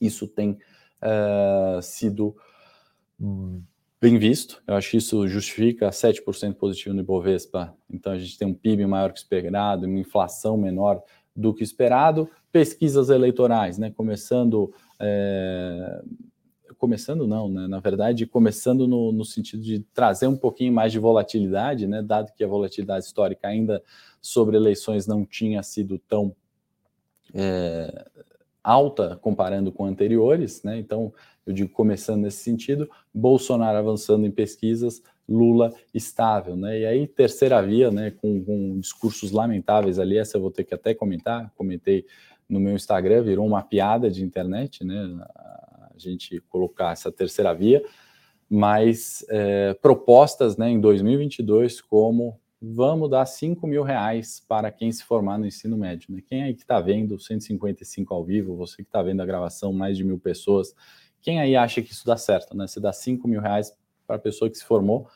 Isso 0.00 0.26
tem 0.26 0.58
uh, 1.00 1.80
sido 1.80 2.34
bem 4.00 4.18
visto. 4.18 4.62
Eu 4.66 4.74
acho 4.74 4.90
que 4.90 4.96
isso 4.96 5.28
justifica 5.28 5.90
7% 5.90 6.54
positivo 6.54 6.94
no 6.94 7.02
Ibovespa. 7.02 7.76
Então 7.88 8.12
a 8.12 8.18
gente 8.18 8.38
tem 8.38 8.48
um 8.48 8.54
PIB 8.54 8.86
maior 8.86 9.12
que 9.12 9.18
esperado, 9.18 9.86
uma 9.86 9.98
inflação 9.98 10.56
menor 10.56 11.02
do 11.36 11.52
que 11.52 11.62
esperado. 11.62 12.28
Pesquisas 12.50 13.10
eleitorais, 13.10 13.76
né? 13.78 13.90
Começando. 13.90 14.72
É... 14.98 16.02
Começando 16.78 17.26
não, 17.26 17.46
né? 17.46 17.68
Na 17.68 17.78
verdade, 17.78 18.24
começando 18.26 18.88
no, 18.88 19.12
no, 19.12 19.22
sentido 19.22 19.62
de 19.62 19.80
trazer 19.92 20.26
um 20.26 20.36
pouquinho 20.36 20.72
mais 20.72 20.90
de 20.90 20.98
volatilidade, 20.98 21.86
né? 21.86 22.02
Dado 22.02 22.32
que 22.32 22.42
a 22.42 22.48
volatilidade 22.48 23.04
histórica 23.04 23.48
ainda 23.48 23.82
sobre 24.18 24.56
eleições 24.56 25.06
não 25.06 25.26
tinha 25.26 25.62
sido 25.62 25.98
tão 25.98 26.34
é, 27.34 28.06
alta 28.64 29.16
comparando 29.20 29.70
com 29.70 29.84
anteriores, 29.84 30.62
né? 30.62 30.78
Então, 30.78 31.12
eu 31.50 31.54
digo 31.54 31.70
começando 31.70 32.22
nesse 32.22 32.38
sentido, 32.38 32.88
Bolsonaro 33.12 33.78
avançando 33.78 34.26
em 34.26 34.30
pesquisas, 34.30 35.02
Lula 35.28 35.72
estável, 35.94 36.56
né? 36.56 36.80
E 36.80 36.86
aí, 36.86 37.06
terceira 37.06 37.62
via, 37.62 37.90
né, 37.90 38.10
com, 38.10 38.42
com 38.44 38.80
discursos 38.80 39.30
lamentáveis 39.30 39.98
ali, 39.98 40.18
essa 40.18 40.36
eu 40.36 40.40
vou 40.40 40.50
ter 40.50 40.64
que 40.64 40.74
até 40.74 40.92
comentar, 40.92 41.52
comentei 41.56 42.04
no 42.48 42.58
meu 42.58 42.74
Instagram, 42.74 43.22
virou 43.22 43.46
uma 43.46 43.62
piada 43.62 44.10
de 44.10 44.24
internet, 44.24 44.84
né? 44.84 45.08
A 45.36 45.96
gente 45.96 46.40
colocar 46.48 46.92
essa 46.92 47.12
terceira 47.12 47.54
via, 47.54 47.82
mas 48.48 49.24
é, 49.28 49.74
propostas 49.74 50.56
né, 50.56 50.68
em 50.68 50.80
2022 50.80 51.80
como 51.80 52.40
vamos 52.60 53.08
dar 53.08 53.24
5 53.24 53.66
mil 53.66 53.82
reais 53.82 54.44
para 54.46 54.70
quem 54.70 54.90
se 54.92 55.04
formar 55.04 55.38
no 55.38 55.46
ensino 55.46 55.78
médio. 55.78 56.12
Né? 56.12 56.22
Quem 56.26 56.42
aí 56.42 56.54
que 56.54 56.62
está 56.62 56.80
vendo 56.80 57.18
155 57.18 58.12
ao 58.12 58.24
vivo, 58.24 58.56
você 58.56 58.76
que 58.76 58.82
está 58.82 59.02
vendo 59.02 59.22
a 59.22 59.26
gravação, 59.26 59.72
mais 59.72 59.96
de 59.96 60.04
mil 60.04 60.18
pessoas, 60.18 60.74
quem 61.22 61.40
aí 61.40 61.56
acha 61.56 61.82
que 61.82 61.92
isso 61.92 62.06
dá 62.06 62.16
certo? 62.16 62.56
Né? 62.56 62.66
Você 62.66 62.80
dá 62.80 62.92
5 62.92 63.26
mil 63.28 63.40
reais 63.40 63.72
para 64.06 64.16
a 64.16 64.18
pessoa 64.18 64.50
que 64.50 64.56
se 64.56 64.64
formou 64.64 65.08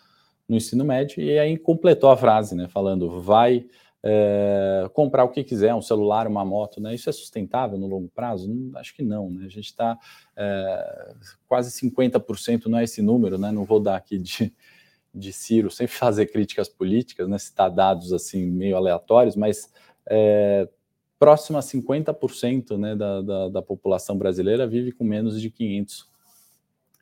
no 0.48 0.56
ensino 0.56 0.84
médio 0.84 1.22
e 1.22 1.38
aí 1.38 1.56
completou 1.56 2.10
a 2.10 2.16
frase, 2.16 2.54
né? 2.54 2.68
Falando 2.68 3.20
vai 3.20 3.66
é, 4.06 4.88
comprar 4.92 5.24
o 5.24 5.30
que 5.30 5.42
quiser, 5.42 5.74
um 5.74 5.80
celular, 5.80 6.26
uma 6.26 6.44
moto, 6.44 6.80
né? 6.80 6.94
Isso 6.94 7.08
é 7.08 7.12
sustentável 7.12 7.78
no 7.78 7.86
longo 7.86 8.08
prazo? 8.14 8.52
Não, 8.52 8.78
acho 8.78 8.94
que 8.94 9.02
não, 9.02 9.30
né? 9.30 9.46
A 9.46 9.48
gente 9.48 9.66
está 9.66 9.98
é, 10.36 11.14
quase 11.48 11.70
50%, 11.70 12.66
não 12.66 12.78
é 12.78 12.84
esse 12.84 13.00
número, 13.00 13.38
né? 13.38 13.50
Não 13.50 13.64
vou 13.64 13.80
dar 13.80 13.96
aqui 13.96 14.18
de, 14.18 14.52
de 15.14 15.32
Ciro, 15.32 15.70
sem 15.70 15.86
fazer 15.88 16.26
críticas 16.26 16.68
políticas, 16.68 17.26
né? 17.26 17.38
Citar 17.38 17.70
dados 17.70 18.12
assim 18.12 18.44
meio 18.44 18.76
aleatórios, 18.76 19.34
mas 19.34 19.72
é, 20.06 20.68
próximo 21.18 21.58
a 21.58 21.60
50% 21.60 22.76
né, 22.76 22.94
da, 22.96 23.22
da, 23.22 23.48
da 23.48 23.62
população 23.62 24.16
brasileira 24.16 24.66
vive 24.66 24.92
com 24.92 25.04
menos 25.04 25.40
de 25.40 25.50
500 25.50 26.12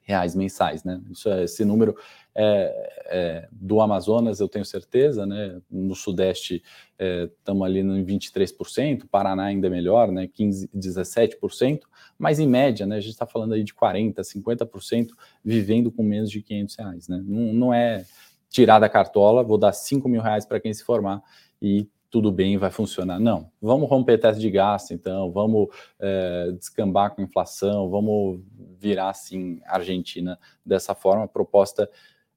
reais 0.05 0.35
mensais, 0.35 0.83
né? 0.83 1.01
Isso 1.11 1.29
é, 1.29 1.44
esse 1.44 1.64
número 1.64 1.96
é, 2.35 2.92
é, 3.07 3.48
do 3.53 3.81
Amazonas, 3.81 4.40
eu 4.40 4.48
tenho 4.48 4.64
certeza, 4.64 5.25
né? 5.25 5.61
No 5.70 5.94
Sudeste 5.94 6.62
estamos 6.98 7.62
é, 7.62 7.66
ali 7.66 7.81
em 7.81 8.05
23%, 8.05 9.05
Paraná 9.11 9.44
ainda 9.44 9.68
é 9.68 9.70
melhor, 9.70 10.11
né? 10.11 10.29
15, 10.33 10.68
17%, 10.75 11.81
mas 12.18 12.40
em 12.40 12.48
média, 12.48 12.85
né? 12.85 12.96
A 12.96 13.01
gente 13.01 13.12
está 13.12 13.27
falando 13.27 13.55
aí 13.55 13.62
de 13.62 13.72
40%, 13.72 14.14
50% 14.20 15.11
vivendo 15.44 15.90
com 15.90 16.03
menos 16.03 16.31
de 16.31 16.42
500 16.42 16.77
reais, 16.77 17.09
né? 17.09 17.22
Não, 17.25 17.53
não 17.53 17.75
é 17.75 18.05
tirar 18.51 18.81
da 18.81 18.88
cartola, 18.88 19.42
vou 19.42 19.57
dar 19.57 19.72
5 19.72 20.09
mil 20.09 20.20
reais 20.20 20.44
para 20.44 20.61
quem 20.61 20.75
se 20.75 20.85
formar 20.85 21.22
e 21.61 21.88
tudo 22.12 22.31
bem, 22.31 22.59
vai 22.59 22.70
funcionar. 22.70 23.18
Não, 23.18 23.51
vamos 23.61 23.88
romper 23.88 24.18
teto 24.18 24.38
de 24.38 24.51
gasto, 24.51 24.92
então, 24.92 25.33
vamos 25.33 25.68
é, 25.98 26.53
descambar 26.53 27.14
com 27.14 27.22
inflação, 27.22 27.88
vamos 27.88 28.38
virar, 28.79 29.09
assim, 29.09 29.62
Argentina 29.64 30.38
dessa 30.64 30.94
forma, 30.94 31.27
proposta 31.27 31.90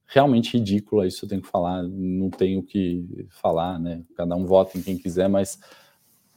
realmente 0.07 0.57
ridícula, 0.57 1.05
isso 1.05 1.25
eu 1.25 1.29
tenho 1.29 1.41
que 1.41 1.49
falar, 1.49 1.83
não 1.83 2.29
tenho 2.29 2.61
o 2.61 2.63
que 2.63 3.27
falar, 3.29 3.77
né, 3.77 4.01
cada 4.15 4.33
um 4.35 4.45
vota 4.45 4.77
em 4.77 4.81
quem 4.81 4.97
quiser, 4.97 5.27
mas 5.27 5.59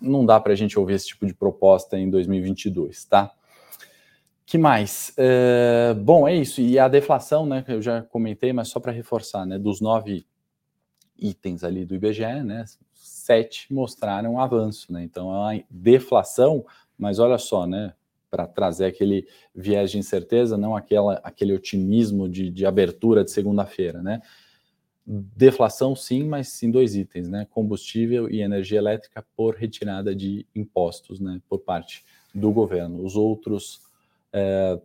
não 0.01 0.27
dá 0.27 0.41
para 0.41 0.53
a 0.53 0.57
gente 0.57 0.77
ouvir 0.77 0.95
esse 0.95 1.07
tipo 1.07 1.25
de 1.25 1.35
proposta 1.35 1.97
em 1.97 2.11
2022, 2.11 3.05
tá? 3.05 3.33
que 4.45 4.57
mais? 4.57 5.13
É, 5.19 5.93
bom, 5.93 6.27
é 6.27 6.35
isso. 6.35 6.63
E 6.63 6.79
a 6.79 6.89
deflação, 6.89 7.45
né, 7.45 7.63
eu 7.69 7.83
já 7.83 8.01
comentei, 8.01 8.51
mas 8.51 8.69
só 8.69 8.81
para 8.81 8.91
reforçar, 8.91 9.45
né, 9.45 9.59
dos 9.59 9.79
nove 9.79 10.27
itens 11.19 11.63
ali 11.63 11.85
do 11.85 11.95
IBGE, 11.95 12.43
né, 12.43 12.65
sete 13.29 13.71
mostraram 13.71 14.41
avanço, 14.41 14.91
né? 14.91 15.03
Então 15.03 15.29
uma 15.29 15.63
deflação, 15.69 16.65
mas 16.97 17.19
olha 17.19 17.37
só, 17.37 17.67
né? 17.67 17.93
Para 18.31 18.47
trazer 18.47 18.87
aquele 18.87 19.27
viés 19.55 19.91
de 19.91 19.99
incerteza, 19.99 20.57
não 20.57 20.75
aquela, 20.75 21.21
aquele 21.23 21.53
otimismo 21.53 22.27
de, 22.27 22.49
de 22.49 22.65
abertura 22.65 23.23
de 23.23 23.31
segunda-feira, 23.31 24.03
né? 24.03 24.23
Deflação, 25.07 25.95
sim, 25.95 26.25
mas 26.25 26.63
em 26.63 26.71
dois 26.71 26.97
itens, 26.97 27.29
né? 27.29 27.47
Combustível 27.51 28.31
e 28.31 28.41
energia 28.41 28.79
elétrica 28.79 29.23
por 29.37 29.55
retirada 29.55 30.15
de 30.15 30.47
impostos, 30.55 31.21
né? 31.21 31.39
Por 31.51 31.59
parte 31.59 32.07
do 32.35 32.51
governo. 32.51 33.05
Os 33.05 33.15
outros 33.15 33.83
é, 34.33 34.81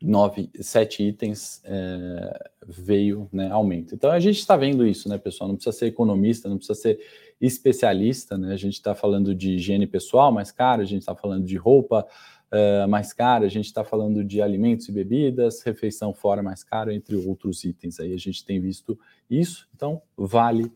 nove, 0.00 0.50
sete 0.60 1.02
itens 1.02 1.60
é, 1.64 2.50
veio 2.66 3.28
né, 3.32 3.50
aumento. 3.50 3.94
Então 3.94 4.10
a 4.10 4.20
gente 4.20 4.38
está 4.38 4.56
vendo 4.56 4.86
isso, 4.86 5.08
né, 5.08 5.18
pessoal? 5.18 5.48
Não 5.48 5.56
precisa 5.56 5.76
ser 5.76 5.86
economista, 5.86 6.48
não 6.48 6.56
precisa 6.56 6.78
ser 6.78 6.98
especialista, 7.40 8.36
né? 8.36 8.52
A 8.52 8.56
gente 8.56 8.74
está 8.74 8.94
falando 8.94 9.34
de 9.34 9.54
higiene 9.54 9.86
pessoal 9.86 10.30
mais 10.30 10.52
cara, 10.52 10.82
a 10.82 10.86
gente 10.86 11.00
está 11.00 11.14
falando 11.14 11.44
de 11.44 11.56
roupa 11.56 12.06
uh, 12.52 12.88
mais 12.88 13.12
cara, 13.12 13.46
a 13.46 13.48
gente 13.48 13.66
está 13.66 13.82
falando 13.84 14.22
de 14.22 14.42
alimentos 14.42 14.88
e 14.88 14.92
bebidas, 14.92 15.62
refeição 15.62 16.12
fora 16.12 16.42
mais 16.42 16.62
cara, 16.62 16.94
entre 16.94 17.16
outros 17.16 17.64
itens. 17.64 17.98
Aí 17.98 18.12
a 18.12 18.18
gente 18.18 18.44
tem 18.44 18.60
visto 18.60 18.98
isso, 19.28 19.68
então 19.74 20.02
vale 20.16 20.70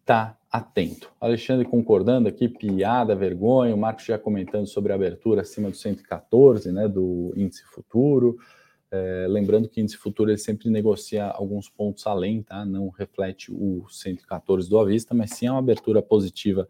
estar 0.00 0.30
tá 0.30 0.38
atento. 0.50 1.10
Alexandre 1.20 1.64
concordando 1.64 2.28
aqui, 2.28 2.48
piada, 2.48 3.14
vergonha, 3.14 3.74
o 3.74 3.78
Marcos 3.78 4.04
já 4.04 4.18
comentando 4.18 4.66
sobre 4.66 4.92
a 4.92 4.96
abertura 4.96 5.42
acima 5.42 5.70
do 5.70 5.76
114, 5.76 6.72
né, 6.72 6.88
do 6.88 7.32
índice 7.36 7.62
futuro. 7.64 8.36
É, 8.94 9.26
lembrando 9.26 9.70
que 9.70 9.80
o 9.80 9.82
índice 9.82 9.96
futuro 9.96 10.30
ele 10.30 10.36
sempre 10.36 10.68
negocia 10.68 11.24
alguns 11.24 11.66
pontos 11.66 12.06
além, 12.06 12.42
tá? 12.42 12.62
Não 12.62 12.90
reflete 12.90 13.50
o 13.50 13.86
114 13.88 14.68
do 14.68 14.78
avista, 14.78 15.14
mas 15.14 15.30
sim 15.30 15.46
é 15.46 15.50
uma 15.50 15.60
abertura 15.60 16.02
positiva 16.02 16.68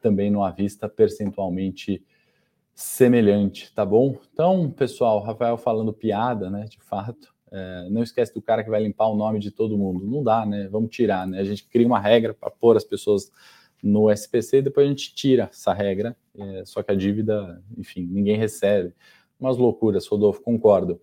também 0.00 0.28
no 0.28 0.42
avista, 0.42 0.88
percentualmente 0.88 2.04
semelhante, 2.74 3.72
tá 3.72 3.86
bom? 3.86 4.18
Então, 4.32 4.68
pessoal, 4.72 5.22
Rafael 5.22 5.56
falando 5.56 5.92
piada, 5.92 6.50
né? 6.50 6.64
De 6.64 6.80
fato, 6.80 7.32
é, 7.52 7.88
não 7.90 8.02
esquece 8.02 8.34
do 8.34 8.42
cara 8.42 8.64
que 8.64 8.70
vai 8.70 8.82
limpar 8.82 9.06
o 9.06 9.16
nome 9.16 9.38
de 9.38 9.52
todo 9.52 9.78
mundo. 9.78 10.04
Não 10.04 10.24
dá, 10.24 10.44
né? 10.44 10.66
Vamos 10.68 10.90
tirar, 10.90 11.28
né? 11.28 11.38
A 11.38 11.44
gente 11.44 11.68
cria 11.68 11.86
uma 11.86 12.00
regra 12.00 12.34
para 12.34 12.50
pôr 12.50 12.76
as 12.76 12.82
pessoas 12.84 13.30
no 13.80 14.10
SPC 14.10 14.58
e 14.58 14.62
depois 14.62 14.84
a 14.84 14.88
gente 14.88 15.14
tira 15.14 15.48
essa 15.52 15.72
regra. 15.72 16.16
É, 16.36 16.64
só 16.64 16.82
que 16.82 16.90
a 16.90 16.94
dívida, 16.96 17.62
enfim, 17.78 18.08
ninguém 18.10 18.36
recebe. 18.36 18.92
Umas 19.38 19.56
loucuras, 19.56 20.08
Rodolfo, 20.08 20.42
concordo. 20.42 21.00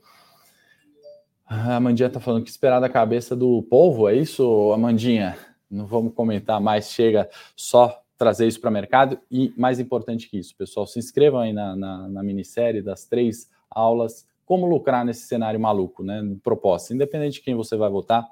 A 1.51 1.77
Amandinha 1.77 2.05
está 2.05 2.19
falando 2.19 2.43
que 2.43 2.49
esperar 2.51 2.79
da 2.79 2.87
cabeça 2.87 3.35
do 3.35 3.63
povo, 3.63 4.07
é 4.07 4.15
isso, 4.15 4.71
Amandinha? 4.71 5.35
Não 5.67 5.87
vamos 5.87 6.13
comentar 6.13 6.61
mais, 6.61 6.91
chega 6.91 7.27
só 7.55 8.03
trazer 8.19 8.47
isso 8.47 8.61
para 8.61 8.69
o 8.69 8.73
mercado. 8.73 9.19
E 9.31 9.51
mais 9.57 9.79
importante 9.79 10.29
que 10.29 10.37
isso, 10.37 10.55
pessoal, 10.55 10.85
se 10.85 10.99
inscrevam 10.99 11.39
aí 11.39 11.51
na, 11.51 11.75
na, 11.75 12.07
na 12.07 12.21
minissérie 12.21 12.83
das 12.83 13.05
três 13.05 13.49
aulas, 13.67 14.27
como 14.45 14.67
lucrar 14.67 15.03
nesse 15.03 15.25
cenário 15.25 15.59
maluco, 15.59 16.03
né? 16.03 16.21
Proposta, 16.43 16.93
independente 16.93 17.35
de 17.35 17.41
quem 17.41 17.55
você 17.55 17.75
vai 17.75 17.89
votar, 17.89 18.29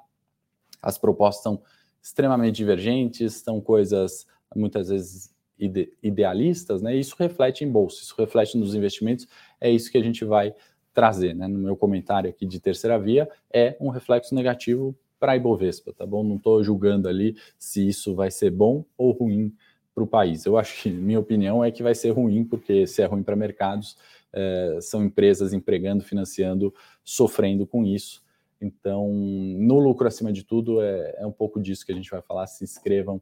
as 0.80 0.96
propostas 0.96 1.42
são 1.42 1.60
extremamente 2.00 2.54
divergentes, 2.54 3.34
são 3.34 3.60
coisas 3.60 4.28
muitas 4.54 4.90
vezes 4.90 5.34
ide 5.58 5.92
idealistas, 6.00 6.82
né? 6.82 6.94
Isso 6.94 7.16
reflete 7.18 7.64
em 7.64 7.68
bolsa, 7.70 8.00
isso 8.00 8.14
reflete 8.16 8.56
nos 8.56 8.76
investimentos, 8.76 9.26
é 9.60 9.68
isso 9.68 9.90
que 9.90 9.98
a 9.98 10.02
gente 10.04 10.24
vai 10.24 10.54
trazer, 10.94 11.34
né, 11.34 11.46
no 11.46 11.58
meu 11.58 11.76
comentário 11.76 12.28
aqui 12.28 12.46
de 12.46 12.60
terceira 12.60 12.98
via, 12.98 13.28
é 13.52 13.76
um 13.80 13.88
reflexo 13.88 14.34
negativo 14.34 14.94
para 15.18 15.32
a 15.32 15.36
Ibovespa, 15.36 15.92
tá 15.92 16.06
bom? 16.06 16.22
Não 16.22 16.36
estou 16.36 16.62
julgando 16.62 17.08
ali 17.08 17.36
se 17.58 17.86
isso 17.86 18.14
vai 18.14 18.30
ser 18.30 18.50
bom 18.50 18.84
ou 18.96 19.12
ruim 19.12 19.52
para 19.94 20.04
o 20.04 20.06
país. 20.06 20.44
Eu 20.46 20.56
acho 20.56 20.82
que 20.82 20.90
minha 20.90 21.18
opinião 21.18 21.64
é 21.64 21.70
que 21.70 21.82
vai 21.82 21.94
ser 21.94 22.10
ruim, 22.10 22.44
porque 22.44 22.86
se 22.86 23.02
é 23.02 23.06
ruim 23.06 23.22
para 23.22 23.34
mercados, 23.34 23.96
é, 24.32 24.78
são 24.80 25.04
empresas 25.04 25.52
empregando, 25.52 26.04
financiando, 26.04 26.72
sofrendo 27.04 27.66
com 27.66 27.84
isso. 27.84 28.22
Então, 28.60 29.08
no 29.08 29.78
lucro 29.78 30.06
acima 30.06 30.32
de 30.32 30.44
tudo, 30.44 30.80
é, 30.80 31.16
é 31.18 31.26
um 31.26 31.32
pouco 31.32 31.60
disso 31.60 31.84
que 31.84 31.92
a 31.92 31.94
gente 31.94 32.10
vai 32.10 32.22
falar. 32.22 32.46
Se 32.46 32.64
inscrevam, 32.64 33.20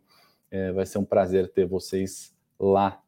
é, 0.51 0.73
vai 0.73 0.87
ser 0.87 0.99
um 0.99 1.05
prazer 1.05 1.49
ter 1.49 1.67
vocês 1.67 2.35
lá 2.59 3.03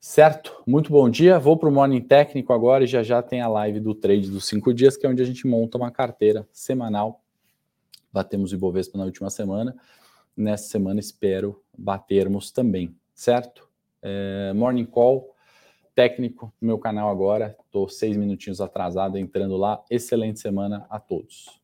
Certo? 0.00 0.62
Muito 0.64 0.92
bom 0.92 1.10
dia. 1.10 1.40
Vou 1.40 1.56
para 1.56 1.68
o 1.68 1.72
Morning 1.72 2.00
Técnico 2.00 2.52
agora 2.52 2.84
e 2.84 2.86
já 2.86 3.02
já 3.02 3.20
tem 3.20 3.40
a 3.40 3.48
live 3.48 3.80
do 3.80 3.94
trade 3.94 4.30
dos 4.30 4.46
cinco 4.46 4.72
dias, 4.72 4.96
que 4.96 5.04
é 5.04 5.08
onde 5.08 5.20
a 5.20 5.24
gente 5.24 5.46
monta 5.46 5.76
uma 5.76 5.90
carteira 5.90 6.48
semanal. 6.52 7.20
Batemos 8.12 8.52
o 8.52 8.54
Ibovespa 8.54 8.96
na 8.96 9.04
última 9.04 9.28
semana. 9.28 9.76
Nessa 10.36 10.68
semana 10.68 11.00
espero 11.00 11.60
batermos 11.76 12.52
também, 12.52 12.94
certo? 13.12 13.68
É, 14.00 14.52
morning 14.54 14.84
Call 14.84 15.34
técnico 15.96 16.54
meu 16.60 16.78
canal 16.78 17.10
agora. 17.10 17.56
Estou 17.66 17.88
seis 17.88 18.16
minutinhos 18.16 18.60
atrasado 18.60 19.18
entrando 19.18 19.56
lá. 19.56 19.82
Excelente 19.90 20.38
semana 20.38 20.86
a 20.88 21.00
todos. 21.00 21.60